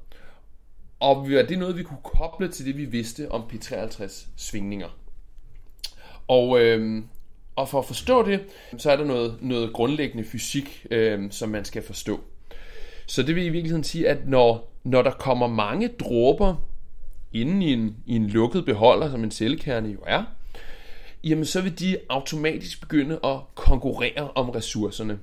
og 1.00 1.32
var 1.32 1.42
det 1.42 1.60
noget, 1.60 1.78
vi 1.78 1.84
kunne 1.84 2.04
koble 2.04 2.48
til 2.48 2.66
det, 2.66 2.78
vi 2.78 2.86
vidste 2.86 3.32
om 3.32 3.42
P53 3.42 4.28
svingninger. 4.36 4.98
Og, 6.28 6.62
øh, 6.62 7.04
og 7.56 7.70
for 7.70 7.80
at 7.80 7.86
forstå 7.86 8.26
det, 8.26 8.40
så 8.78 8.92
er 8.92 8.96
der 8.96 9.06
noget, 9.06 9.38
noget 9.42 9.74
grundlæggende 9.74 10.24
fysik, 10.24 10.86
øh, 10.92 11.32
som 11.32 11.50
man 11.50 11.66
skal 11.66 11.84
forstå. 11.84 12.20
Så 13.06 13.24
det 13.24 13.36
vil 13.36 13.46
i 13.46 13.50
virkeligheden 13.50 13.84
sige, 13.84 14.10
at 14.10 14.28
når, 14.28 14.74
når 14.84 15.02
der 15.02 15.12
kommer 15.12 15.48
mange 15.48 15.88
dråber 15.88 16.56
inden 17.34 17.62
i 17.62 17.74
en, 17.74 17.96
i 18.06 18.16
en 18.16 18.28
lukket 18.28 18.66
beholder, 18.66 19.12
som 19.12 19.24
en 19.24 19.32
cellekerne 19.32 19.90
jo 19.90 20.00
er, 20.08 20.24
jamen 21.24 21.46
så 21.46 21.62
vil 21.62 21.80
de 21.80 21.98
automatisk 22.10 22.82
begynde 22.82 23.20
at 23.24 23.40
konkurrere 23.56 24.32
om 24.36 24.50
ressourcerne. 24.50 25.20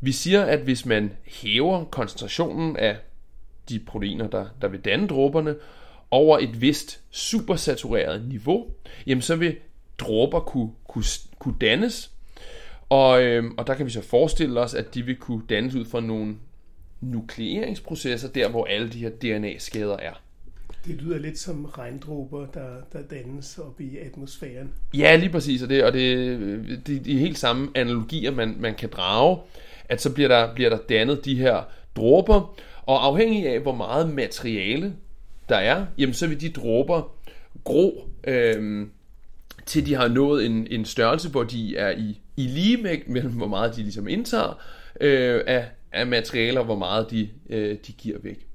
Vi 0.00 0.12
siger, 0.12 0.42
at 0.42 0.58
hvis 0.58 0.86
man 0.86 1.12
hæver 1.26 1.84
koncentrationen 1.84 2.76
af 2.76 2.96
de 3.68 3.78
proteiner, 3.78 4.28
der, 4.28 4.46
der 4.62 4.68
vil 4.68 4.80
danne 4.80 5.06
dråberne, 5.06 5.54
over 6.10 6.38
et 6.38 6.60
vist 6.60 7.00
supersatureret 7.10 8.28
niveau, 8.28 8.66
jamen 9.06 9.22
så 9.22 9.36
vil 9.36 9.56
dråber 9.98 10.40
kunne, 10.40 10.70
kunne, 10.94 11.04
kunne 11.38 11.54
dannes. 11.60 12.10
Og, 12.88 13.22
øh, 13.22 13.44
og 13.56 13.66
der 13.66 13.74
kan 13.74 13.86
vi 13.86 13.90
så 13.90 14.02
forestille 14.02 14.60
os, 14.60 14.74
at 14.74 14.94
de 14.94 15.02
vil 15.02 15.16
kunne 15.16 15.42
dannes 15.48 15.74
ud 15.74 15.84
fra 15.84 16.00
nogle 16.00 16.36
nukleeringsprocesser, 17.00 18.28
der 18.28 18.48
hvor 18.48 18.64
alle 18.64 18.88
de 18.90 18.98
her 18.98 19.10
DNA-skader 19.10 19.96
er. 19.96 20.12
Det 20.86 20.94
lyder 20.94 21.18
lidt 21.18 21.38
som 21.38 21.64
regndråber, 21.64 22.46
der, 22.46 22.68
der 22.92 23.02
dannes 23.10 23.58
op 23.58 23.80
i 23.80 23.98
atmosfæren. 23.98 24.72
Ja, 24.94 25.16
lige 25.16 25.30
præcis, 25.30 25.62
og 25.62 25.68
det, 25.68 25.84
og 25.84 25.92
det, 25.92 26.38
det, 26.86 27.04
det 27.04 27.14
er 27.14 27.18
helt 27.18 27.38
samme 27.38 27.68
analogier, 27.74 28.30
man, 28.30 28.56
man 28.58 28.74
kan 28.74 28.88
drage, 28.88 29.38
at 29.88 30.02
så 30.02 30.14
bliver 30.14 30.28
der, 30.28 30.54
bliver 30.54 30.70
der 30.70 30.78
dannet 30.88 31.24
de 31.24 31.34
her 31.34 31.62
dråber, 31.96 32.56
og 32.82 33.06
afhængig 33.06 33.48
af, 33.48 33.60
hvor 33.60 33.74
meget 33.74 34.14
materiale 34.14 34.94
der 35.48 35.56
er, 35.56 35.86
jamen 35.98 36.14
så 36.14 36.26
vil 36.26 36.40
de 36.40 36.48
dråber 36.48 37.14
gro, 37.64 38.08
øh, 38.26 38.86
til 39.66 39.86
de 39.86 39.94
har 39.94 40.08
nået 40.08 40.46
en, 40.46 40.66
en 40.70 40.84
størrelse, 40.84 41.28
hvor 41.28 41.42
de 41.42 41.76
er 41.76 41.90
i, 41.90 42.20
i 42.36 42.46
ligevægt 42.46 43.08
mellem, 43.08 43.32
hvor 43.32 43.46
meget 43.46 43.76
de 43.76 43.82
ligesom 43.82 44.08
indtager 44.08 44.62
øh, 45.00 45.40
af, 45.46 45.68
af 45.92 46.06
materialer, 46.06 46.62
hvor 46.62 46.78
meget 46.78 47.10
de, 47.10 47.28
øh, 47.50 47.76
de 47.86 47.92
giver 47.92 48.18
væk. 48.22 48.46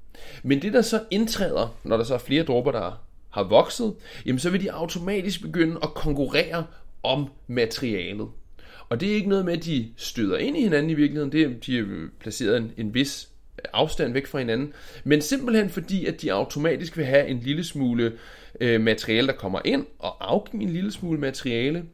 Men 0.42 0.62
det, 0.62 0.72
der 0.72 0.82
så 0.82 1.02
indtræder, 1.10 1.76
når 1.84 1.96
der 1.96 2.04
så 2.04 2.14
er 2.14 2.18
flere 2.18 2.42
dråber, 2.42 2.72
der 2.72 3.02
har 3.30 3.42
vokset, 3.42 3.94
jamen 4.26 4.38
så 4.38 4.50
vil 4.50 4.62
de 4.62 4.72
automatisk 4.72 5.42
begynde 5.42 5.78
at 5.82 5.94
konkurrere 5.94 6.64
om 7.02 7.28
materialet. 7.46 8.28
Og 8.88 9.00
det 9.00 9.10
er 9.10 9.14
ikke 9.14 9.28
noget 9.28 9.44
med, 9.44 9.52
at 9.52 9.64
de 9.64 9.88
støder 9.96 10.38
ind 10.38 10.56
i 10.56 10.62
hinanden 10.62 10.90
i 10.90 10.94
virkeligheden. 10.94 11.32
Det 11.32 11.42
er, 11.42 11.48
de 11.66 11.78
er 11.78 11.84
placeret 12.20 12.56
en, 12.56 12.72
en 12.76 12.94
vis 12.94 13.28
afstand 13.72 14.12
væk 14.12 14.26
fra 14.26 14.38
hinanden. 14.38 14.72
Men 15.04 15.22
simpelthen 15.22 15.70
fordi, 15.70 16.06
at 16.06 16.22
de 16.22 16.32
automatisk 16.32 16.96
vil 16.96 17.04
have 17.04 17.26
en 17.26 17.38
lille 17.38 17.64
smule 17.64 18.12
øh, 18.60 18.80
materiale, 18.80 19.26
der 19.26 19.32
kommer 19.32 19.60
ind, 19.64 19.86
og 19.98 20.32
afgive 20.32 20.62
en 20.62 20.70
lille 20.70 20.92
smule 20.92 21.20
materiale. 21.20 21.84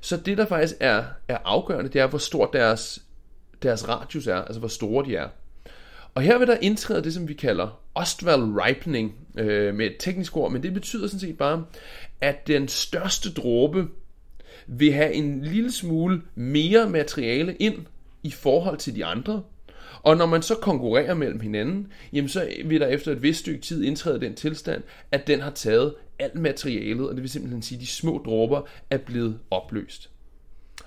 Så 0.00 0.16
det, 0.16 0.38
der 0.38 0.46
faktisk 0.46 0.74
er, 0.80 1.04
er 1.28 1.38
afgørende, 1.44 1.90
det 1.90 2.00
er, 2.00 2.06
hvor 2.06 2.18
stor 2.18 2.46
deres, 2.46 3.02
deres 3.62 3.88
radius 3.88 4.26
er, 4.26 4.36
altså 4.36 4.58
hvor 4.58 4.68
store 4.68 5.06
de 5.06 5.16
er. 5.16 5.28
Og 6.14 6.22
her 6.22 6.38
vil 6.38 6.46
der 6.46 6.56
indtræde 6.60 7.04
det, 7.04 7.14
som 7.14 7.28
vi 7.28 7.34
kalder 7.34 7.80
Ostwald 7.94 8.42
ripening, 8.42 9.14
øh, 9.38 9.74
med 9.74 9.86
et 9.86 9.96
teknisk 9.98 10.36
ord, 10.36 10.52
men 10.52 10.62
det 10.62 10.74
betyder 10.74 11.06
sådan 11.06 11.20
set 11.20 11.38
bare, 11.38 11.64
at 12.20 12.46
den 12.46 12.68
største 12.68 13.32
dråbe 13.32 13.88
vil 14.66 14.92
have 14.92 15.12
en 15.12 15.42
lille 15.42 15.72
smule 15.72 16.22
mere 16.34 16.90
materiale 16.90 17.54
ind 17.54 17.74
i 18.22 18.30
forhold 18.30 18.78
til 18.78 18.94
de 18.94 19.04
andre, 19.04 19.42
og 20.02 20.16
når 20.16 20.26
man 20.26 20.42
så 20.42 20.54
konkurrerer 20.54 21.14
mellem 21.14 21.40
hinanden, 21.40 21.92
jamen 22.12 22.28
så 22.28 22.48
vil 22.64 22.80
der 22.80 22.86
efter 22.86 23.12
et 23.12 23.22
vist 23.22 23.40
stykke 23.40 23.60
tid 23.60 23.84
indtræde 23.84 24.20
den 24.20 24.34
tilstand, 24.34 24.82
at 25.12 25.26
den 25.26 25.40
har 25.40 25.50
taget 25.50 25.94
alt 26.18 26.34
materialet, 26.34 27.08
og 27.08 27.14
det 27.14 27.22
vil 27.22 27.30
simpelthen 27.30 27.62
sige, 27.62 27.76
at 27.76 27.80
de 27.80 27.86
små 27.86 28.22
dråber 28.24 28.62
er 28.90 28.98
blevet 28.98 29.38
opløst. 29.50 30.10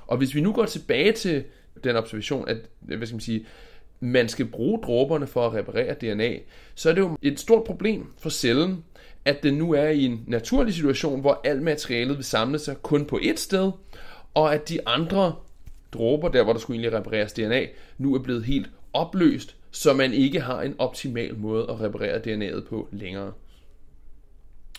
Og 0.08 0.18
hvis 0.18 0.36
vi 0.36 0.42
nu 0.42 0.54
går 0.54 0.66
tilbage 0.66 1.12
til 1.12 1.44
den 1.84 1.96
observation, 1.96 2.48
at 2.48 2.58
hvad 2.80 3.08
skal 3.08 3.16
man 3.16 3.22
sige, 3.22 3.46
man 4.00 4.30
skal 4.30 4.46
bruge 4.46 4.80
dråberne 4.84 5.28
for 5.28 5.48
at 5.48 5.54
reparere 5.54 5.94
DNA, 5.94 6.38
så 6.76 6.90
er 6.90 6.94
det 6.94 7.02
jo 7.02 7.18
et 7.22 7.40
stort 7.40 7.64
problem 7.64 8.08
for 8.20 8.30
cellen, 8.30 8.84
at 9.26 9.44
den 9.44 9.54
nu 9.54 9.74
er 9.74 9.88
i 9.88 10.06
en 10.06 10.24
naturlig 10.28 10.74
situation, 10.74 11.22
hvor 11.22 11.42
alt 11.44 11.62
materialet 11.62 12.18
vil 12.18 12.26
samle 12.26 12.60
sig 12.60 12.78
kun 12.82 13.06
på 13.06 13.20
ét 13.24 13.36
sted, 13.36 13.72
og 14.34 14.54
at 14.54 14.70
de 14.70 14.88
andre 14.88 15.36
dråber, 15.94 16.30
der 16.30 16.44
hvor 16.44 16.54
der 16.54 16.60
skulle 16.60 16.76
egentlig 16.76 17.00
repareres 17.00 17.34
DNA, 17.34 17.66
nu 17.98 18.16
er 18.16 18.20
blevet 18.20 18.46
helt 18.46 18.70
opløst, 18.96 19.56
så 19.72 19.94
man 19.94 20.14
ikke 20.14 20.42
har 20.42 20.62
en 20.62 20.76
optimal 20.78 21.38
måde 21.38 21.66
at 21.70 21.82
reparere 21.82 22.18
DNA'et 22.18 22.70
på 22.70 22.88
længere. 22.92 23.34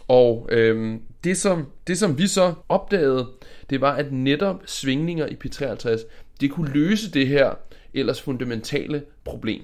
Og 0.08 0.48
øhm, 0.52 1.02
det, 1.24 1.36
som, 1.36 1.66
det 1.86 1.98
som 1.98 2.18
vi 2.18 2.26
så 2.26 2.54
opdagede, 2.68 3.26
det 3.70 3.80
var, 3.80 3.94
at 3.94 4.12
netop 4.12 4.62
svingninger 4.66 5.26
i 5.26 5.36
P53, 5.44 6.06
det 6.40 6.50
kunne 6.50 6.72
løse 6.72 7.10
det 7.10 7.28
her 7.28 7.54
ellers 7.94 8.22
fundamentale 8.22 9.02
problem. 9.24 9.62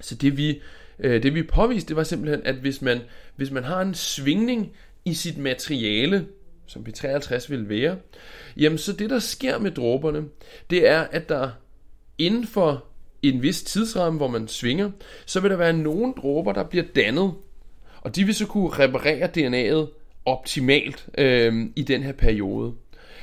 Så 0.00 0.14
det 0.14 0.36
vi, 0.36 0.60
øh, 0.98 1.22
det 1.22 1.34
vi 1.34 1.42
påviste, 1.42 1.88
det 1.88 1.96
var 1.96 2.02
simpelthen, 2.02 2.42
at 2.44 2.54
hvis 2.54 2.82
man, 2.82 3.00
hvis 3.36 3.50
man 3.50 3.64
har 3.64 3.80
en 3.80 3.94
svingning 3.94 4.72
i 5.04 5.14
sit 5.14 5.38
materiale, 5.38 6.26
som 6.66 6.86
P53 6.88 7.50
vil 7.50 7.68
være, 7.68 7.96
jamen 8.56 8.78
så 8.78 8.92
det 8.92 9.10
der 9.10 9.18
sker 9.18 9.58
med 9.58 9.70
dråberne, 9.70 10.24
det 10.70 10.88
er, 10.88 11.00
at 11.00 11.28
der 11.28 11.50
inden 12.18 12.46
for 12.46 12.84
en 13.28 13.42
vis 13.42 13.62
tidsramme, 13.62 14.16
hvor 14.16 14.28
man 14.28 14.48
svinger, 14.48 14.90
så 15.26 15.40
vil 15.40 15.50
der 15.50 15.56
være 15.56 15.72
nogle 15.72 16.12
dråber, 16.12 16.52
der 16.52 16.64
bliver 16.64 16.84
dannet, 16.94 17.32
og 18.00 18.16
de 18.16 18.24
vil 18.24 18.34
så 18.34 18.46
kunne 18.46 18.70
reparere 18.70 19.30
DNA'et 19.36 19.88
optimalt 20.24 21.06
øh, 21.18 21.66
i 21.76 21.82
den 21.82 22.02
her 22.02 22.12
periode. 22.12 22.74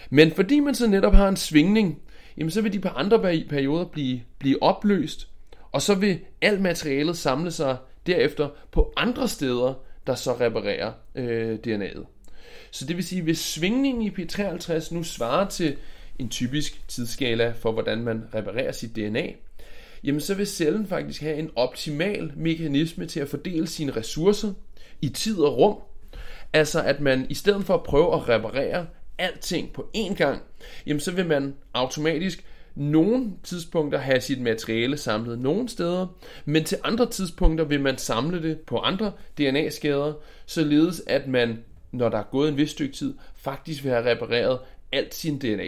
Men 0.09 0.31
fordi 0.31 0.59
man 0.59 0.75
så 0.75 0.87
netop 0.87 1.13
har 1.13 1.27
en 1.27 1.37
svingning, 1.37 1.99
jamen 2.37 2.51
så 2.51 2.61
vil 2.61 2.73
de 2.73 2.79
på 2.79 2.87
andre 2.87 3.19
perioder 3.49 3.85
blive, 3.85 4.21
blive 4.39 4.63
opløst, 4.63 5.27
og 5.71 5.81
så 5.81 5.95
vil 5.95 6.19
alt 6.41 6.61
materialet 6.61 7.17
samle 7.17 7.51
sig 7.51 7.77
derefter 8.07 8.49
på 8.71 8.93
andre 8.97 9.27
steder, 9.27 9.73
der 10.07 10.15
så 10.15 10.33
reparerer 10.33 10.91
øh, 11.15 11.57
DNA'et. 11.67 12.05
Så 12.71 12.85
det 12.85 12.95
vil 12.95 13.03
sige, 13.03 13.21
hvis 13.21 13.39
svingningen 13.39 14.03
i 14.03 14.09
P53 14.09 14.93
nu 14.93 15.03
svarer 15.03 15.49
til 15.49 15.77
en 16.19 16.29
typisk 16.29 16.87
tidsskala 16.87 17.51
for, 17.51 17.71
hvordan 17.71 18.01
man 18.01 18.23
reparerer 18.35 18.71
sit 18.71 18.95
DNA, 18.95 19.27
jamen 20.07 20.21
så 20.21 20.33
vil 20.33 20.47
cellen 20.47 20.87
faktisk 20.87 21.21
have 21.21 21.35
en 21.35 21.49
optimal 21.55 22.31
mekanisme 22.35 23.05
til 23.05 23.19
at 23.19 23.29
fordele 23.29 23.67
sine 23.67 23.91
ressourcer 23.91 24.53
i 25.01 25.09
tid 25.09 25.39
og 25.39 25.57
rum. 25.57 25.77
Altså 26.53 26.83
at 26.83 26.99
man 27.01 27.25
i 27.29 27.33
stedet 27.33 27.65
for 27.65 27.73
at 27.73 27.83
prøve 27.83 28.13
at 28.13 28.29
reparere 28.29 28.87
alting 29.17 29.73
på 29.73 29.89
én 29.97 30.13
gang, 30.13 30.41
jamen 30.85 30.99
så 30.99 31.11
vil 31.11 31.25
man 31.25 31.55
automatisk 31.73 32.45
nogle 32.75 33.31
tidspunkter 33.43 33.99
have 33.99 34.21
sit 34.21 34.41
materiale 34.41 34.97
samlet 34.97 35.39
nogle 35.39 35.69
steder, 35.69 36.07
men 36.45 36.63
til 36.63 36.77
andre 36.83 37.09
tidspunkter 37.09 37.65
vil 37.65 37.81
man 37.81 37.97
samle 37.97 38.43
det 38.43 38.59
på 38.59 38.77
andre 38.77 39.11
DNA-skader, 39.37 40.13
således 40.45 41.01
at 41.07 41.27
man, 41.27 41.59
når 41.91 42.09
der 42.09 42.17
er 42.17 42.23
gået 42.31 42.49
en 42.49 42.57
vis 42.57 42.69
stykke 42.69 42.95
tid, 42.95 43.13
faktisk 43.35 43.83
vil 43.83 43.91
have 43.91 44.11
repareret 44.11 44.59
alt 44.91 45.15
sin 45.15 45.39
DNA. 45.39 45.67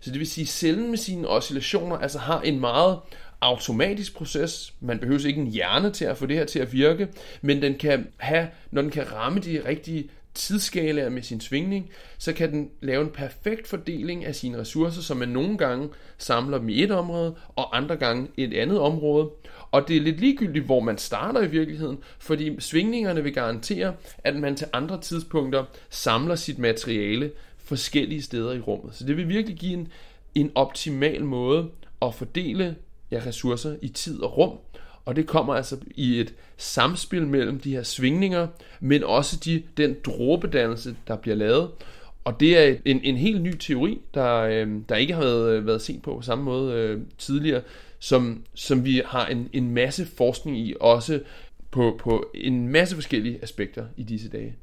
Så 0.00 0.10
det 0.10 0.18
vil 0.18 0.26
sige, 0.26 0.42
at 0.42 0.48
cellen 0.48 0.90
med 0.90 0.98
sine 0.98 1.28
oscillationer 1.28 1.96
altså 1.96 2.18
har 2.18 2.40
en 2.40 2.60
meget 2.60 2.98
automatisk 3.40 4.14
proces. 4.14 4.74
Man 4.80 4.98
behøver 4.98 5.26
ikke 5.26 5.40
en 5.40 5.46
hjerne 5.46 5.90
til 5.90 6.04
at 6.04 6.16
få 6.16 6.26
det 6.26 6.36
her 6.36 6.44
til 6.44 6.58
at 6.58 6.72
virke, 6.72 7.08
men 7.42 7.62
den 7.62 7.78
kan 7.78 8.06
have, 8.16 8.48
når 8.70 8.82
den 8.82 8.90
kan 8.90 9.12
ramme 9.12 9.40
de 9.40 9.62
rigtige 9.68 10.10
tidsskalaer 10.34 11.08
med 11.08 11.22
sin 11.22 11.40
svingning, 11.40 11.90
så 12.18 12.32
kan 12.32 12.52
den 12.52 12.70
lave 12.80 13.02
en 13.02 13.10
perfekt 13.10 13.68
fordeling 13.68 14.24
af 14.24 14.34
sine 14.34 14.58
ressourcer, 14.58 15.02
så 15.02 15.14
man 15.14 15.28
nogle 15.28 15.58
gange 15.58 15.88
samler 16.18 16.58
dem 16.58 16.68
i 16.68 16.82
et 16.82 16.90
område, 16.90 17.34
og 17.56 17.76
andre 17.76 17.96
gange 17.96 18.28
i 18.36 18.44
et 18.44 18.54
andet 18.54 18.80
område. 18.80 19.30
Og 19.70 19.88
det 19.88 19.96
er 19.96 20.00
lidt 20.00 20.20
ligegyldigt, 20.20 20.64
hvor 20.64 20.80
man 20.80 20.98
starter 20.98 21.42
i 21.42 21.50
virkeligheden, 21.50 21.98
fordi 22.18 22.60
svingningerne 22.60 23.22
vil 23.22 23.34
garantere, 23.34 23.94
at 24.18 24.36
man 24.36 24.56
til 24.56 24.66
andre 24.72 25.00
tidspunkter 25.00 25.64
samler 25.90 26.34
sit 26.34 26.58
materiale 26.58 27.32
forskellige 27.58 28.22
steder 28.22 28.52
i 28.52 28.60
rummet. 28.60 28.94
Så 28.94 29.04
det 29.06 29.16
vil 29.16 29.28
virkelig 29.28 29.56
give 29.56 29.72
en, 29.72 29.88
en 30.34 30.52
optimal 30.54 31.24
måde 31.24 31.70
at 32.02 32.14
fordele 32.14 32.76
ja, 33.10 33.22
ressourcer 33.26 33.76
i 33.82 33.88
tid 33.88 34.22
og 34.22 34.38
rum, 34.38 34.58
og 35.04 35.16
det 35.16 35.26
kommer 35.26 35.54
altså 35.54 35.76
i 35.96 36.20
et 36.20 36.34
samspil 36.56 37.26
mellem 37.26 37.60
de 37.60 37.70
her 37.70 37.82
svingninger, 37.82 38.46
men 38.80 39.04
også 39.04 39.36
de, 39.44 39.62
den 39.76 39.96
dråbedannelse, 40.04 40.96
der 41.08 41.16
bliver 41.16 41.36
lavet. 41.36 41.70
Og 42.24 42.40
det 42.40 42.58
er 42.58 42.76
en, 42.84 43.00
en 43.02 43.16
helt 43.16 43.42
ny 43.42 43.54
teori, 43.60 44.00
der, 44.14 44.36
øh, 44.36 44.68
der 44.88 44.96
ikke 44.96 45.14
har 45.14 45.20
været, 45.20 45.52
øh, 45.52 45.66
været 45.66 45.82
set 45.82 46.02
på 46.02 46.14
på 46.16 46.22
samme 46.22 46.44
måde 46.44 46.74
øh, 46.74 47.00
tidligere, 47.18 47.62
som, 47.98 48.44
som 48.54 48.84
vi 48.84 49.02
har 49.06 49.26
en, 49.26 49.48
en 49.52 49.70
masse 49.70 50.06
forskning 50.06 50.58
i, 50.58 50.74
også 50.80 51.20
på, 51.70 51.96
på 51.98 52.30
en 52.34 52.68
masse 52.68 52.94
forskellige 52.94 53.38
aspekter 53.42 53.84
i 53.96 54.02
disse 54.02 54.28
dage. 54.28 54.54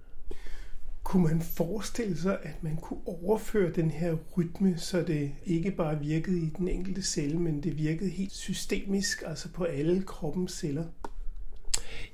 Kunne 1.08 1.24
man 1.24 1.41
forestille 1.41 2.17
sig, 2.17 2.38
at 2.43 2.63
man 2.63 2.78
kunne 2.82 3.00
overføre 3.06 3.72
den 3.72 3.91
her 3.91 4.15
rytme, 4.38 4.78
så 4.78 5.02
det 5.02 5.32
ikke 5.46 5.72
bare 5.72 6.00
virkede 6.00 6.38
i 6.38 6.50
den 6.58 6.67
enkelte 6.67 7.02
celle, 7.02 7.39
men 7.39 7.63
det 7.63 7.78
virkede 7.78 8.10
helt 8.10 8.32
systemisk, 8.32 9.24
altså 9.26 9.50
på 9.50 9.63
alle 9.63 10.04
kroppens 10.04 10.52
celler? 10.52 10.84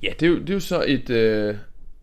Ja, 0.04 0.14
det 0.20 0.26
er 0.26 0.30
jo, 0.30 0.40
det 0.40 0.50
er 0.50 0.54
jo 0.54 0.60
så 0.60 0.84
et, 0.88 1.10
øh, 1.10 1.56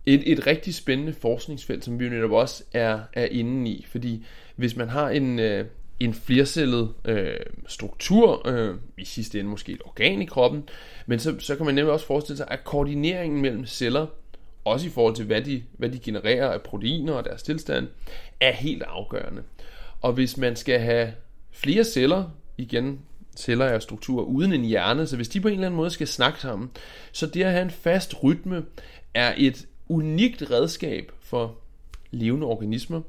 et, 0.07 0.33
et 0.33 0.47
rigtig 0.47 0.75
spændende 0.75 1.13
forskningsfelt, 1.13 1.85
som 1.85 1.99
vi 1.99 2.05
jo 2.05 2.11
netop 2.11 2.31
også 2.31 2.65
er, 2.73 3.01
er 3.13 3.27
inde 3.27 3.71
i. 3.71 3.87
Fordi 3.89 4.27
hvis 4.57 4.77
man 4.77 4.89
har 4.89 5.11
en, 5.11 5.39
øh, 5.39 5.67
en 6.01 6.15
flercellet 6.15 6.95
øh, 7.05 7.37
struktur, 7.67 8.49
øh, 8.49 8.77
i 8.99 9.05
sidste 9.05 9.41
ende 9.41 9.51
måske 9.51 9.73
et 9.73 9.83
organ 9.85 10.23
i 10.23 10.27
kroppen, 10.27 10.69
men 11.07 11.19
så, 11.19 11.37
så 11.39 11.57
kan 11.57 11.67
man 11.67 11.75
nemlig 11.75 11.93
også 11.93 12.07
forestille 12.07 12.37
sig, 12.37 12.47
at 12.51 12.65
koordineringen 12.65 13.43
mellem 13.43 13.67
celler 13.67 14.07
også 14.71 14.87
i 14.87 14.91
forhold 14.91 15.15
til, 15.15 15.25
hvad 15.25 15.43
de, 15.43 15.63
hvad 15.79 15.89
de 15.89 15.99
genererer 15.99 16.49
af 16.49 16.63
proteiner 16.63 17.13
og 17.13 17.25
deres 17.25 17.43
tilstand, 17.43 17.89
er 18.41 18.53
helt 18.53 18.83
afgørende. 18.83 19.43
Og 20.01 20.13
hvis 20.13 20.37
man 20.37 20.57
skal 20.57 20.81
have 20.81 21.13
flere 21.51 21.85
celler, 21.85 22.25
igen, 22.59 23.01
celler 23.37 23.65
er 23.65 23.79
strukturer 23.79 24.25
uden 24.25 24.53
en 24.53 24.65
hjerne, 24.65 25.07
så 25.07 25.17
hvis 25.17 25.29
de 25.29 25.41
på 25.41 25.49
en 25.49 25.55
eller 25.55 25.67
anden 25.67 25.77
måde 25.77 25.91
skal 25.91 26.07
snakke 26.07 26.41
sammen, 26.41 26.71
så 27.13 27.27
det 27.27 27.43
at 27.43 27.53
have 27.53 27.63
en 27.63 27.71
fast 27.71 28.23
rytme 28.23 28.65
er 29.15 29.35
et 29.37 29.67
unikt 29.89 30.51
redskab 30.51 31.13
for 31.21 31.57
levende 32.11 32.47
organismer 32.47 33.01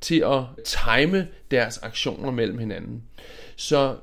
til 0.00 0.24
at 0.26 0.42
time 0.64 1.28
deres 1.50 1.78
aktioner 1.78 2.30
mellem 2.30 2.58
hinanden. 2.58 3.02
Så 3.56 3.96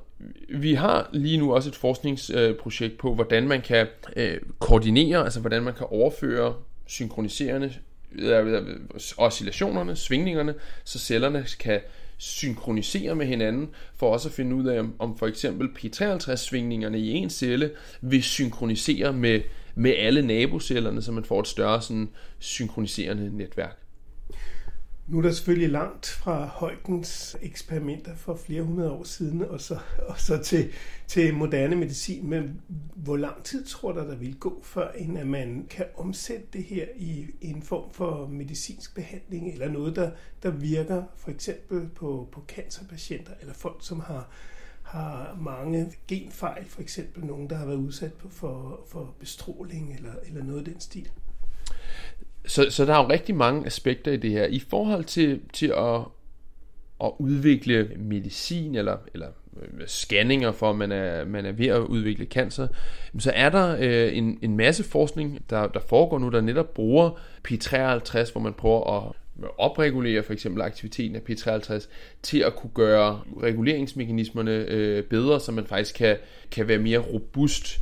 vi 0.49 0.73
har 0.73 1.10
lige 1.13 1.38
nu 1.38 1.54
også 1.54 1.69
et 1.69 1.75
forskningsprojekt 1.75 2.97
på, 2.97 3.15
hvordan 3.15 3.47
man 3.47 3.62
kan 3.62 3.88
øh, 4.15 4.38
koordinere, 4.60 5.23
altså 5.23 5.39
hvordan 5.39 5.63
man 5.63 5.73
kan 5.73 5.88
overføre 5.89 6.56
synkroniserende 6.88 7.74
øh, 8.12 8.48
øh, 8.48 8.54
øh, 8.54 8.78
oscillationerne, 9.17 9.95
svingningerne, 9.95 10.56
så 10.84 11.00
cellerne 11.00 11.45
kan 11.60 11.82
synkronisere 12.17 13.15
med 13.15 13.26
hinanden, 13.26 13.69
for 13.95 14.13
også 14.13 14.30
at 14.30 14.36
finde 14.36 14.56
ud 14.56 14.65
af, 14.65 14.84
om 15.00 15.17
for 15.17 15.28
eksempel 15.28 15.67
P53-svingningerne 15.67 17.00
i 17.00 17.12
en 17.12 17.30
celle 17.30 17.71
vil 18.02 18.24
synkronisere 18.24 19.13
med, 19.13 19.41
med 19.76 19.93
alle 19.98 20.21
nabocellerne, 20.21 21.02
så 21.02 21.12
man 21.12 21.26
får 21.26 21.39
et 21.39 21.48
større 21.48 21.82
sådan, 21.82 22.10
synkroniserende 22.39 23.38
netværk. 23.38 23.85
Nu 25.07 25.17
er 25.17 25.21
der 25.21 25.31
selvfølgelig 25.31 25.69
langt 25.69 26.07
fra 26.07 26.45
Højtens 26.45 27.37
eksperimenter 27.41 28.15
for 28.15 28.35
flere 28.35 28.61
hundrede 28.61 28.91
år 28.91 29.03
siden, 29.03 29.41
og 29.41 29.61
så, 29.61 29.79
og 30.07 30.19
så 30.19 30.37
til, 30.43 30.71
til 31.07 31.33
moderne 31.33 31.75
medicin. 31.75 32.29
Men 32.29 32.61
hvor 32.95 33.17
lang 33.17 33.43
tid 33.43 33.65
tror 33.65 33.91
der, 33.91 34.03
der 34.03 34.15
vil 34.15 34.35
gå, 34.39 34.61
før 34.63 34.91
end 34.91 35.17
at 35.17 35.27
man 35.27 35.67
kan 35.69 35.85
omsætte 35.95 36.47
det 36.53 36.63
her 36.63 36.85
i 36.95 37.25
en 37.41 37.61
form 37.61 37.93
for 37.93 38.27
medicinsk 38.27 38.95
behandling, 38.95 39.53
eller 39.53 39.69
noget, 39.69 39.95
der, 39.95 40.11
der 40.43 40.49
virker 40.49 41.03
for 41.15 41.31
eksempel 41.31 41.89
på, 41.95 42.29
på 42.31 42.43
cancerpatienter, 42.47 43.31
eller 43.41 43.53
folk, 43.53 43.77
som 43.79 43.99
har, 43.99 44.29
har 44.81 45.37
mange 45.41 45.93
genfejl, 46.07 46.65
for 46.65 46.81
eksempel 46.81 47.25
nogen, 47.25 47.49
der 47.49 47.55
har 47.55 47.65
været 47.65 47.77
udsat 47.77 48.11
for, 48.29 48.85
for 48.87 49.15
bestråling, 49.19 49.93
eller, 49.95 50.13
eller 50.27 50.43
noget 50.43 50.59
af 50.59 50.65
den 50.65 50.79
stil? 50.79 51.09
Så, 52.47 52.67
så 52.69 52.86
der 52.86 52.93
er 52.93 53.03
jo 53.03 53.10
rigtig 53.10 53.36
mange 53.36 53.65
aspekter 53.65 54.12
i 54.12 54.17
det 54.17 54.31
her. 54.31 54.45
I 54.45 54.60
forhold 54.60 55.03
til, 55.03 55.41
til 55.53 55.73
at, 55.77 56.01
at 57.03 57.12
udvikle 57.19 57.91
medicin 57.97 58.75
eller, 58.75 58.97
eller 59.13 59.27
øh, 59.62 59.88
scanninger 59.88 60.51
for, 60.51 60.69
at 60.69 60.75
man 60.75 60.91
er, 60.91 61.25
man 61.25 61.45
er 61.45 61.51
ved 61.51 61.67
at 61.67 61.79
udvikle 61.79 62.25
cancer, 62.25 62.67
så 63.19 63.31
er 63.36 63.49
der 63.49 63.77
øh, 63.79 64.17
en, 64.17 64.39
en 64.41 64.58
masse 64.58 64.84
forskning, 64.84 65.39
der, 65.49 65.67
der 65.67 65.79
foregår 65.79 66.19
nu, 66.19 66.29
der 66.29 66.41
netop 66.41 66.73
bruger 66.73 67.10
P53, 67.47 68.31
hvor 68.31 68.41
man 68.41 68.53
prøver 68.53 68.97
at 68.97 69.12
opregulere 69.58 70.23
for 70.23 70.34
eksempel 70.34 70.62
aktiviteten 70.62 71.15
af 71.15 71.21
P53 71.29 71.88
til 72.21 72.39
at 72.39 72.55
kunne 72.55 72.71
gøre 72.73 73.21
reguleringsmekanismerne 73.41 74.51
øh, 74.51 75.03
bedre, 75.03 75.39
så 75.39 75.51
man 75.51 75.65
faktisk 75.65 75.95
kan, 75.95 76.17
kan 76.51 76.67
være 76.67 76.79
mere 76.79 76.99
robust 76.99 77.79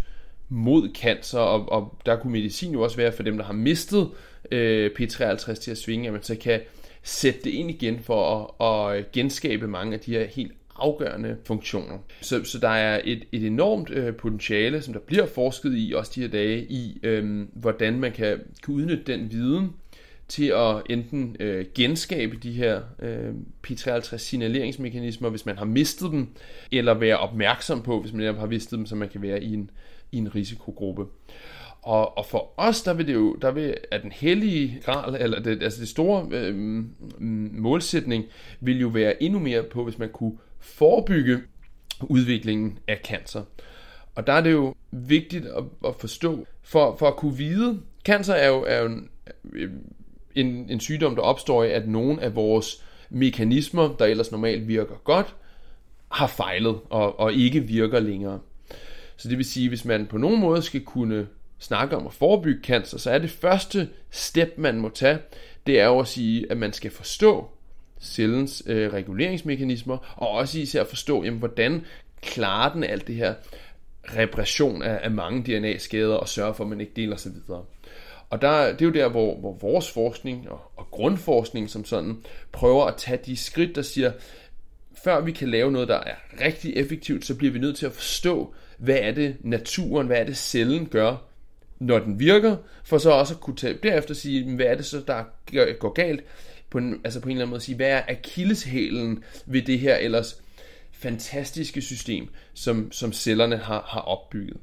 mod 0.50 0.90
cancer, 0.96 1.40
og, 1.40 1.72
og 1.72 1.98
der 2.06 2.16
kunne 2.16 2.34
medicin 2.34 2.74
jo 2.74 2.82
også 2.82 2.98
være 2.98 3.12
for 3.12 3.24
dem, 3.24 3.38
der 3.38 3.46
har 3.46 3.54
mistet 3.54 4.10
øh, 4.52 4.92
P53 5.00 5.54
til 5.54 5.72
at 5.72 5.78
svinge, 5.78 6.08
at 6.08 6.14
man 6.14 6.24
så 6.24 6.36
kan 6.36 6.62
sætte 7.04 7.40
det 7.44 7.50
ind 7.50 7.70
igen 7.70 8.00
for 8.00 8.50
at, 8.62 8.68
at 8.68 9.00
øh, 9.00 9.06
genskabe 9.14 9.68
mange 9.68 9.94
af 9.94 10.00
de 10.00 10.12
her 10.12 10.26
helt 10.26 10.52
afgørende 10.76 11.38
funktioner. 11.46 11.98
Så, 12.22 12.44
så 12.44 12.60
der 12.60 12.70
er 12.70 13.02
et, 13.04 13.24
et 13.32 13.46
enormt 13.46 13.90
øh, 13.90 14.16
potentiale, 14.16 14.82
som 14.82 14.94
der 14.94 15.00
bliver 15.00 15.26
forsket 15.26 15.74
i 15.76 15.94
også 15.96 16.12
de 16.16 16.22
her 16.22 16.28
dage, 16.28 16.66
i 16.70 17.00
øh, 17.04 17.48
hvordan 17.54 18.00
man 18.00 18.12
kan, 18.12 18.40
kan 18.64 18.74
udnytte 18.74 19.04
den 19.04 19.32
viden 19.32 19.70
til 20.28 20.46
at 20.46 20.82
enten 20.90 21.36
øh, 21.40 21.66
genskabe 21.76 22.38
de 22.38 22.52
her 22.52 22.82
øh, 23.00 23.34
P53 23.68 24.18
signaleringsmekanismer, 24.18 25.30
hvis 25.30 25.46
man 25.46 25.58
har 25.58 25.66
mistet 25.66 26.12
dem, 26.12 26.28
eller 26.72 26.94
være 26.94 27.18
opmærksom 27.18 27.82
på, 27.82 28.02
hvis 28.02 28.14
man 28.14 28.36
har 28.36 28.48
mistet 28.48 28.78
dem, 28.78 28.86
så 28.86 28.96
man 28.96 29.10
kan 29.10 29.22
være 29.22 29.44
i 29.44 29.54
en, 29.54 29.70
i 30.12 30.18
en 30.18 30.36
risikogruppe. 30.36 31.06
Og, 31.84 32.18
og 32.18 32.26
for 32.26 32.54
os, 32.58 32.82
der 32.82 32.94
vil 32.94 33.08
det 33.08 33.14
jo, 33.14 33.36
der 33.36 33.52
vil, 33.52 33.78
at 33.92 34.04
den 34.04 34.12
hellige 34.12 34.82
gral, 34.86 35.16
eller 35.22 35.40
det, 35.40 35.64
altså 35.64 35.80
det 35.80 35.90
store 35.90 36.28
øh, 36.32 36.56
mm, 36.56 37.50
målsætning, 37.54 38.26
vil 38.60 38.80
jo 38.80 38.88
være 38.88 39.24
endnu 39.24 39.40
mere 39.40 39.64
på, 39.64 39.84
hvis 39.84 40.00
man 40.00 40.10
kunne 40.10 40.38
forebygge 40.60 41.40
udviklingen 42.02 42.80
af 42.88 43.02
cancer. 43.06 43.42
Og 44.16 44.28
der 44.28 44.34
er 44.34 44.42
det 44.42 44.52
jo 44.52 44.76
vigtigt 44.92 45.46
at, 45.46 45.64
at 45.88 45.96
forstå, 45.96 46.46
for, 46.64 46.96
for 46.96 47.08
at 47.08 47.16
kunne 47.16 47.38
vide, 47.38 47.80
cancer 48.06 48.34
er 48.34 48.48
jo, 48.48 48.64
er 48.68 48.80
jo 48.80 48.86
en, 48.86 49.10
øh, 49.54 49.72
en, 50.36 50.70
en 50.70 50.80
sygdom, 50.80 51.16
der 51.16 51.22
opstår 51.22 51.64
i, 51.64 51.72
at 51.72 51.88
nogle 51.88 52.22
af 52.22 52.36
vores 52.36 52.84
mekanismer, 53.10 53.96
der 54.00 54.06
ellers 54.06 54.32
normalt 54.32 54.68
virker 54.68 54.96
godt, 55.04 55.36
har 56.10 56.28
fejlet 56.28 56.80
og, 56.90 57.20
og 57.20 57.34
ikke 57.34 57.60
virker 57.60 58.00
længere. 58.00 58.40
Så 59.18 59.30
det 59.30 59.38
vil 59.38 59.46
sige, 59.46 59.70
hvis 59.70 59.86
man 59.86 60.06
på 60.06 60.18
nogen 60.18 60.40
måde 60.40 60.62
skal 60.62 60.82
kunne 60.82 61.28
snakker 61.64 61.98
om 61.98 62.08
at 62.08 62.14
forebygge 62.14 62.64
cancer, 62.64 62.98
så 62.98 63.12
er 63.12 63.18
det 63.18 63.30
første 63.30 63.90
step, 64.12 64.54
man 64.58 64.80
må 64.80 64.90
tage, 64.90 65.20
det 65.68 65.80
er 65.80 65.86
jo 65.86 66.00
at 66.00 66.08
sige, 66.08 66.52
at 66.52 66.58
man 66.58 66.74
skal 66.74 66.92
forstå 66.92 67.50
cellens 68.02 68.64
øh, 68.66 68.94
reguleringsmekanismer, 68.94 70.16
og 70.18 70.30
også 70.30 70.60
især 70.60 70.84
forstå, 70.84 71.24
jamen, 71.24 71.40
hvordan 71.40 71.86
klarer 72.22 72.74
den 72.74 72.84
alt 72.84 73.08
det 73.08 73.16
her 73.16 73.34
repression 74.04 74.82
af, 74.82 75.00
af 75.04 75.12
mange 75.12 75.44
DNA-skader, 75.44 76.16
og 76.16 76.30
sørge 76.30 76.54
for, 76.54 76.64
at 76.64 76.70
man 76.70 76.82
ikke 76.82 76.94
deler 76.96 77.16
sig 77.16 77.32
videre. 77.32 77.66
Og 78.30 78.42
der, 78.42 78.72
det 78.72 78.82
er 78.82 78.86
jo 78.86 78.92
der, 78.92 79.10
hvor, 79.10 79.40
hvor 79.40 79.58
vores 79.62 79.92
forskning 79.92 80.50
og, 80.50 80.62
og 80.76 80.88
grundforskning 80.92 81.70
som 81.70 81.86
sådan 81.86 82.18
prøver 82.52 82.86
at 82.86 82.96
tage 82.98 83.20
de 83.26 83.38
skridt, 83.38 83.76
der 83.76 83.82
siger, 83.82 84.12
før 85.04 85.22
vi 85.22 85.32
kan 85.32 85.50
lave 85.50 85.72
noget, 85.72 85.88
der 85.88 86.00
er 86.00 86.16
rigtig 86.42 86.78
effektivt, 86.78 87.26
så 87.26 87.36
bliver 87.36 87.54
vi 87.54 87.60
nødt 87.60 87.78
til 87.78 87.86
at 87.86 87.92
forstå, 87.92 88.54
hvad 88.78 88.98
er 89.02 89.12
det 89.12 89.38
naturen, 89.40 90.08
hvad 90.08 90.18
er 90.18 90.24
det 90.24 90.38
cellen 90.38 90.86
gør, 90.86 91.16
når 91.86 92.00
den 92.00 92.20
virker, 92.20 92.56
for 92.84 92.98
så 92.98 93.12
også 93.12 93.34
at 93.34 93.40
kunne 93.40 93.56
tage, 93.56 93.78
derefter 93.84 94.14
sige, 94.14 94.56
hvad 94.56 94.66
er 94.66 94.76
det 94.76 94.86
så, 94.86 95.02
der 95.08 95.24
går 95.74 95.94
galt, 95.94 96.24
på 96.70 96.78
en, 96.78 97.02
altså 97.04 97.20
på 97.20 97.30
en 97.30 97.32
eller 97.32 97.42
anden 97.42 97.50
måde 97.50 97.62
sige, 97.62 97.76
hvad 97.76 97.90
er 97.90 98.02
akilleshælen 98.08 99.24
ved 99.46 99.62
det 99.62 99.80
her 99.80 99.96
ellers 99.96 100.42
fantastiske 100.92 101.82
system, 101.82 102.30
som, 102.54 102.92
som 102.92 103.14
cellerne 103.14 103.58
har, 103.58 103.86
har 103.88 104.02
opbygget. 104.02 104.58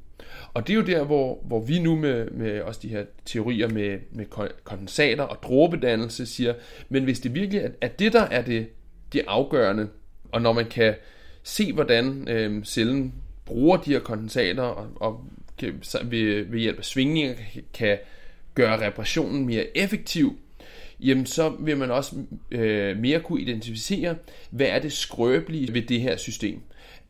Og 0.55 0.67
det 0.67 0.73
er 0.73 0.77
jo 0.77 0.83
der, 0.83 1.05
hvor, 1.05 1.43
hvor 1.45 1.61
vi 1.61 1.79
nu 1.79 1.97
med, 1.97 2.31
med 2.31 2.61
også 2.61 2.81
de 2.83 2.89
her 2.89 3.05
teorier 3.25 3.69
med, 3.69 3.99
med 4.13 4.27
kondensater 4.65 5.25
og 5.25 5.43
dråbedannelse 5.43 6.27
siger, 6.27 6.55
men 6.89 7.05
hvis 7.05 7.21
det 7.21 7.35
virkelig 7.35 7.61
er, 7.61 7.69
er 7.81 7.89
det, 7.89 8.13
der 8.13 8.23
er 8.23 8.43
det, 8.43 8.69
det 9.13 9.23
afgørende, 9.27 9.89
og 10.33 10.43
når 10.43 10.53
man 10.53 10.67
kan 10.67 10.95
se, 11.43 11.73
hvordan 11.73 12.29
øh, 12.29 12.65
cellen 12.65 13.15
bruger 13.45 13.77
de 13.77 13.93
her 13.93 14.01
kondensater, 14.01 14.63
og, 14.63 14.87
og 14.97 15.25
kan, 15.61 15.83
ved, 16.11 16.45
ved 16.45 16.61
hjælp 16.61 16.79
af 16.79 16.85
svingninger 16.85 17.35
kan 17.75 17.99
gøre 18.55 18.87
reparationen 18.87 19.47
mere 19.47 19.79
effektiv, 19.79 20.39
jamen 21.01 21.27
så 21.27 21.49
vil 21.49 21.77
man 21.77 21.91
også 21.91 22.17
øh, 22.51 22.97
mere 22.97 23.21
kunne 23.21 23.41
identificere, 23.41 24.17
hvad 24.51 24.67
er 24.67 24.79
det 24.79 24.93
skrøbelige 24.93 25.75
ved 25.75 25.83
det 25.83 26.01
her 26.01 26.17
system. 26.17 26.61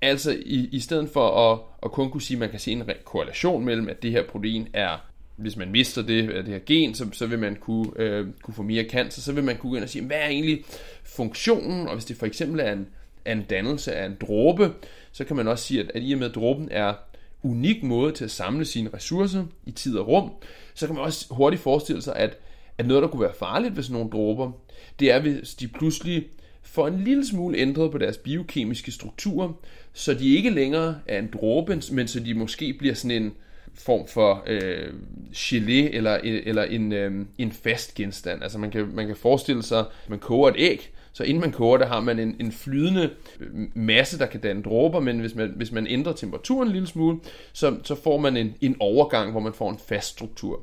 Altså 0.02 0.36
i, 0.46 0.68
i 0.72 0.80
stedet 0.80 1.10
for 1.10 1.52
at, 1.52 1.58
at 1.82 1.92
kun 1.92 2.10
kunne 2.10 2.22
sige, 2.22 2.36
at 2.36 2.40
man 2.40 2.50
kan 2.50 2.58
se 2.58 2.72
en 2.72 2.84
korrelation 3.04 3.64
mellem, 3.64 3.88
at 3.88 4.02
det 4.02 4.10
her 4.10 4.22
protein 4.26 4.68
er, 4.72 5.06
hvis 5.36 5.56
man 5.56 5.70
mister 5.70 6.02
det, 6.02 6.28
det 6.28 6.46
her 6.46 6.58
gen, 6.66 6.94
så, 6.94 7.06
så 7.12 7.26
vil 7.26 7.38
man 7.38 7.56
kunne, 7.56 7.86
øh, 7.96 8.26
kunne 8.42 8.54
få 8.54 8.62
mere 8.62 8.84
cancer, 8.84 9.20
så 9.20 9.32
vil 9.32 9.44
man 9.44 9.56
kunne 9.56 9.70
gå 9.70 9.76
ind 9.76 9.84
og 9.84 9.90
sige, 9.90 10.06
hvad 10.06 10.16
er 10.16 10.28
egentlig 10.28 10.64
funktionen, 11.04 11.88
og 11.88 11.94
hvis 11.94 12.04
det 12.04 12.16
for 12.16 12.26
eksempel 12.26 12.60
er 12.60 12.72
en, 12.72 12.86
er 13.24 13.32
en 13.32 13.42
dannelse 13.42 13.92
af 13.92 14.06
en 14.06 14.16
dråbe, 14.20 14.72
så 15.12 15.24
kan 15.24 15.36
man 15.36 15.48
også 15.48 15.64
sige, 15.64 15.80
at, 15.80 15.90
at 15.94 16.02
i 16.04 16.12
og 16.12 16.18
med 16.18 16.28
at 16.28 16.34
dråben 16.34 16.68
er 16.70 16.94
unik 17.42 17.82
måde 17.82 18.12
til 18.12 18.24
at 18.24 18.30
samle 18.30 18.64
sine 18.64 18.90
ressourcer 18.94 19.44
i 19.66 19.70
tid 19.70 19.96
og 19.96 20.08
rum, 20.08 20.30
så 20.74 20.86
kan 20.86 20.94
man 20.94 21.04
også 21.04 21.26
hurtigt 21.30 21.62
forestille 21.62 22.02
sig, 22.02 22.16
at, 22.16 22.38
at 22.78 22.86
noget, 22.86 23.02
der 23.02 23.08
kunne 23.08 23.22
være 23.22 23.34
farligt 23.38 23.76
ved 23.76 23.82
sådan 23.82 23.94
nogle 23.94 24.10
dråber, 24.10 24.52
det 25.00 25.12
er, 25.12 25.20
hvis 25.20 25.54
de 25.54 25.68
pludselig 25.68 26.26
får 26.62 26.88
en 26.88 27.04
lille 27.04 27.26
smule 27.26 27.58
ændret 27.58 27.90
på 27.90 27.98
deres 27.98 28.16
biokemiske 28.16 28.92
struktur, 28.92 29.60
så 29.92 30.14
de 30.14 30.36
ikke 30.36 30.50
længere 30.50 30.98
er 31.06 31.18
en 31.18 31.30
dråbe, 31.32 31.82
men 31.92 32.08
så 32.08 32.20
de 32.20 32.34
måske 32.34 32.72
bliver 32.78 32.94
sådan 32.94 33.22
en 33.22 33.32
form 33.74 34.08
for 34.08 34.44
øh, 34.46 34.92
gelé 35.34 35.96
eller, 35.96 36.18
eller 36.22 36.62
en, 36.62 36.92
øh, 36.92 37.26
en 37.38 37.52
fast 37.52 37.94
genstand. 37.94 38.42
Altså 38.42 38.58
man 38.58 38.70
kan, 38.70 38.88
man 38.94 39.06
kan 39.06 39.16
forestille 39.16 39.62
sig, 39.62 39.78
at 39.78 39.86
man 40.08 40.18
koger 40.18 40.48
et 40.48 40.56
æg, 40.58 40.92
så 41.20 41.24
inden 41.24 41.40
man 41.40 41.52
koger 41.52 41.78
det, 41.78 41.86
har 41.86 42.00
man 42.00 42.18
en, 42.18 42.36
en 42.40 42.52
flydende 42.52 43.10
øh, 43.40 43.48
masse, 43.74 44.18
der 44.18 44.26
kan 44.26 44.40
danne 44.40 44.62
dråber, 44.62 45.00
men 45.00 45.18
hvis 45.18 45.34
man, 45.34 45.52
hvis 45.56 45.72
man 45.72 45.86
ændrer 45.86 46.12
temperaturen 46.12 46.68
en 46.68 46.72
lille 46.72 46.88
smule, 46.88 47.18
så, 47.52 47.76
så 47.84 47.94
får 47.94 48.18
man 48.18 48.36
en, 48.36 48.54
en 48.60 48.76
overgang, 48.80 49.30
hvor 49.30 49.40
man 49.40 49.52
får 49.52 49.70
en 49.70 49.78
fast 49.88 50.08
struktur. 50.08 50.60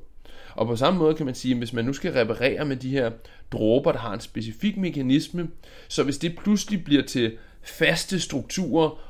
Og 0.55 0.67
på 0.67 0.75
samme 0.75 0.99
måde 0.99 1.15
kan 1.15 1.25
man 1.25 1.35
sige, 1.35 1.51
at 1.51 1.57
hvis 1.57 1.73
man 1.73 1.85
nu 1.85 1.93
skal 1.93 2.11
reparere 2.11 2.65
med 2.65 2.75
de 2.75 2.89
her 2.89 3.11
dråber, 3.51 3.91
der 3.91 3.99
har 3.99 4.13
en 4.13 4.19
specifik 4.19 4.77
mekanisme, 4.77 5.47
så 5.87 6.03
hvis 6.03 6.17
det 6.17 6.37
pludselig 6.37 6.83
bliver 6.83 7.03
til 7.03 7.37
faste 7.61 8.19
strukturer 8.19 9.03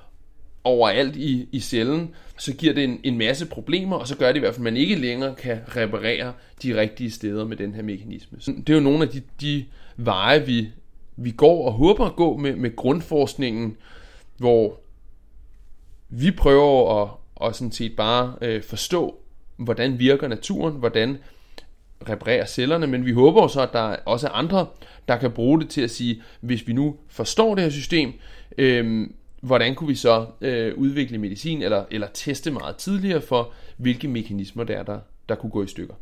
overalt 0.64 1.16
i, 1.16 1.50
i 1.52 1.60
cellen, 1.60 2.16
så 2.38 2.54
giver 2.54 2.74
det 2.74 2.84
en, 2.84 3.00
en 3.04 3.18
masse 3.18 3.46
problemer, 3.46 3.96
og 3.96 4.08
så 4.08 4.18
gør 4.18 4.28
det 4.28 4.36
i 4.36 4.40
hvert 4.40 4.54
fald, 4.54 4.68
at 4.68 4.74
man 4.74 4.78
ikke 4.78 4.96
længere 4.96 5.36
kan 5.36 5.60
reparere 5.68 6.34
de 6.64 6.80
rigtige 6.82 7.12
steder 7.12 7.46
med 7.46 7.58
den 7.58 7.74
her 7.74 7.84
mekanisme. 7.84 8.38
Så 8.42 8.52
det 8.52 8.70
er 8.70 8.74
jo 8.74 8.84
nogle 8.84 9.04
af 9.04 9.10
de, 9.10 9.22
de 9.42 9.66
veje, 9.98 10.46
vi, 10.46 10.70
vi 11.18 11.32
går 11.32 11.66
og 11.66 11.74
håber 11.74 12.06
at 12.06 12.16
gå 12.16 12.38
med, 12.38 12.56
med 12.56 12.76
grundforskningen, 12.76 13.78
hvor 14.38 14.80
vi 16.10 16.32
prøver 16.32 17.02
at, 17.04 17.10
at 17.48 17.56
sådan 17.56 17.72
set 17.72 17.96
bare 17.96 18.36
øh, 18.42 18.64
forstå, 18.64 19.16
hvordan 19.58 20.00
virker 20.00 20.28
naturen, 20.28 20.74
hvordan 20.74 21.18
reparerer 22.10 22.46
cellerne, 22.46 22.88
men 22.88 23.06
vi 23.06 23.12
håber 23.12 23.48
så, 23.48 23.62
at 23.62 23.70
der 23.74 23.96
også 24.06 24.28
er 24.28 24.32
andre, 24.32 24.68
der 25.08 25.18
kan 25.18 25.32
bruge 25.32 25.62
det 25.62 25.70
til 25.70 25.82
at 25.82 25.92
sige, 25.92 26.24
hvis 26.42 26.68
vi 26.68 26.74
nu 26.74 26.96
forstår 27.08 27.56
det 27.56 27.64
her 27.64 27.72
system, 27.72 28.14
øh, 28.58 29.08
hvordan 29.42 29.76
kunne 29.76 29.88
vi 29.88 29.96
så 29.96 30.26
øh, 30.42 30.78
udvikle 30.78 31.18
medicin 31.18 31.62
eller, 31.62 31.86
eller 31.92 32.08
teste 32.14 32.52
meget 32.52 32.76
tidligere 32.76 33.22
for, 33.22 33.54
hvilke 33.78 34.08
mekanismer 34.08 34.64
der 34.64 34.78
er, 34.78 34.84
der, 34.84 35.00
der 35.30 35.36
kunne 35.36 35.50
gå 35.50 35.64
i 35.64 35.68
stykker. 35.68 35.94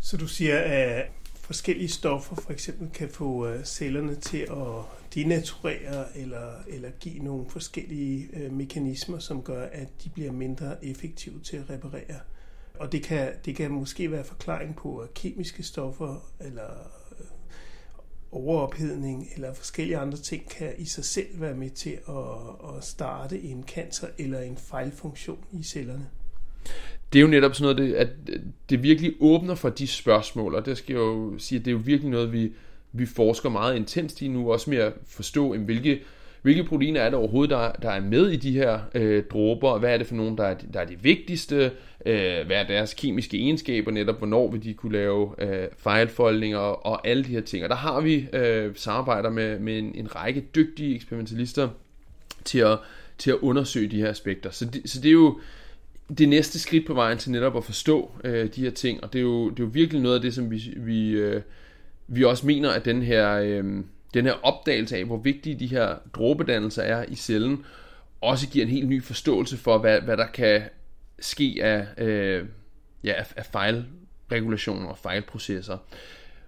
Så 0.00 0.16
du 0.16 0.26
siger, 0.26 0.58
at 0.58 1.04
forskellige 1.46 1.88
stoffer 1.88 2.36
for 2.36 2.52
eksempel 2.52 2.90
kan 2.90 3.08
få 3.08 3.48
øh, 3.48 3.64
cellerne 3.64 4.14
til 4.14 4.38
at 4.38 4.84
denaturere 5.14 6.18
eller, 6.18 6.52
eller 6.68 6.90
give 7.00 7.18
nogle 7.18 7.50
forskellige 7.50 8.28
øh, 8.32 8.52
mekanismer, 8.52 9.18
som 9.18 9.42
gør, 9.42 9.66
at 9.72 9.88
de 10.04 10.08
bliver 10.08 10.32
mindre 10.32 10.84
effektive 10.84 11.40
til 11.40 11.56
at 11.56 11.70
reparere. 11.70 12.20
Og 12.78 12.92
det 12.92 13.02
kan, 13.02 13.32
det 13.44 13.56
kan 13.56 13.70
måske 13.70 14.10
være 14.10 14.24
forklaring 14.24 14.76
på, 14.76 14.98
at 14.98 15.14
kemiske 15.14 15.62
stoffer 15.62 16.30
eller 16.40 16.70
øh, 17.20 17.26
overophedning 18.30 19.28
eller 19.34 19.54
forskellige 19.54 19.98
andre 19.98 20.18
ting 20.18 20.48
kan 20.48 20.72
i 20.78 20.84
sig 20.84 21.04
selv 21.04 21.40
være 21.40 21.54
med 21.54 21.70
til 21.70 21.98
at, 22.08 22.76
at 22.76 22.84
starte 22.84 23.42
en 23.42 23.64
cancer 23.66 24.08
eller 24.18 24.40
en 24.40 24.56
fejlfunktion 24.56 25.44
i 25.52 25.62
cellerne. 25.62 26.10
Det 27.12 27.18
er 27.18 27.22
jo 27.22 27.28
netop 27.28 27.54
sådan 27.54 27.76
noget, 27.76 27.90
det, 27.90 27.96
at 27.96 28.08
det 28.70 28.82
virkelig 28.82 29.12
åbner 29.20 29.54
for 29.54 29.68
de 29.68 29.86
spørgsmål, 29.86 30.54
og 30.54 30.66
det 30.66 30.78
skal 30.78 30.92
jeg 30.92 31.00
jo 31.00 31.34
sige, 31.38 31.58
at 31.58 31.64
det 31.64 31.70
er 31.70 31.72
jo 31.72 31.82
virkelig 31.84 32.10
noget, 32.10 32.32
vi, 32.32 32.52
vi 32.92 33.06
forsker 33.06 33.48
meget 33.48 33.76
intenst 33.76 34.22
i 34.22 34.28
nu, 34.28 34.52
også 34.52 34.70
med 34.70 34.78
at 34.78 34.92
forstå, 35.06 35.56
hvilke 35.56 36.00
hvilke 36.46 36.64
proteiner 36.64 37.00
er 37.00 37.04
det 37.04 37.18
overhovedet, 37.18 37.50
der, 37.50 37.72
der 37.72 37.90
er 37.90 38.00
med 38.00 38.28
i 38.28 38.36
de 38.36 38.52
her 38.52 38.80
øh, 38.94 39.24
dråber? 39.30 39.78
Hvad 39.78 39.94
er 39.94 39.98
det 39.98 40.06
for 40.06 40.14
nogle, 40.14 40.36
der 40.36 40.44
er, 40.44 40.54
der 40.54 40.80
er 40.80 40.84
de 40.84 41.02
vigtigste? 41.02 41.72
Øh, 42.06 42.46
hvad 42.46 42.56
er 42.56 42.66
deres 42.66 42.94
kemiske 42.94 43.38
egenskaber? 43.38 43.90
Netop 43.90 44.18
hvornår 44.18 44.50
vil 44.50 44.64
de 44.64 44.74
kunne 44.74 44.92
lave 44.92 45.34
øh, 45.38 45.68
fejlfoldninger 45.78 46.58
og 46.58 47.08
alle 47.08 47.24
de 47.24 47.28
her 47.28 47.40
ting? 47.40 47.64
Og 47.64 47.70
der 47.70 47.76
har 47.76 48.00
vi 48.00 48.26
øh, 48.32 48.72
samarbejder 48.74 49.30
med, 49.30 49.58
med 49.58 49.78
en, 49.78 49.92
en 49.94 50.16
række 50.16 50.44
dygtige 50.54 50.94
eksperimentalister 50.94 51.68
til 52.44 52.58
at, 52.58 52.78
til 53.18 53.30
at 53.30 53.36
undersøge 53.36 53.88
de 53.88 54.00
her 54.00 54.10
aspekter. 54.10 54.50
Så 54.50 54.64
det, 54.64 54.90
så 54.90 55.00
det 55.00 55.08
er 55.08 55.12
jo 55.12 55.40
det 56.18 56.28
næste 56.28 56.58
skridt 56.58 56.86
på 56.86 56.94
vejen 56.94 57.18
til 57.18 57.30
netop 57.30 57.56
at 57.56 57.64
forstå 57.64 58.10
øh, 58.24 58.48
de 58.54 58.60
her 58.60 58.70
ting, 58.70 59.04
og 59.04 59.12
det 59.12 59.18
er, 59.18 59.22
jo, 59.22 59.50
det 59.50 59.60
er 59.60 59.64
jo 59.64 59.70
virkelig 59.72 60.02
noget 60.02 60.16
af 60.16 60.22
det, 60.22 60.34
som 60.34 60.50
vi, 60.50 60.74
vi, 60.76 61.10
øh, 61.10 61.42
vi 62.08 62.24
også 62.24 62.46
mener, 62.46 62.70
at 62.70 62.84
den 62.84 63.02
her... 63.02 63.32
Øh, 63.32 63.64
den 64.14 64.24
her 64.24 64.32
opdagelse 64.42 64.96
af, 64.96 65.04
hvor 65.04 65.16
vigtige 65.16 65.58
de 65.58 65.66
her 65.66 65.94
dråbedannelser 66.14 66.82
er 66.82 67.04
i 67.08 67.14
cellen, 67.14 67.64
også 68.20 68.48
giver 68.48 68.64
en 68.64 68.70
helt 68.70 68.88
ny 68.88 69.02
forståelse 69.02 69.56
for, 69.56 69.78
hvad, 69.78 70.00
hvad 70.00 70.16
der 70.16 70.26
kan 70.26 70.62
ske 71.20 71.58
af, 71.62 71.86
øh, 71.98 72.44
ja, 73.04 73.12
af, 73.12 73.32
af 73.36 73.46
fejlregulationer 73.46 74.88
og 74.88 74.98
fejlprocesser. 74.98 75.78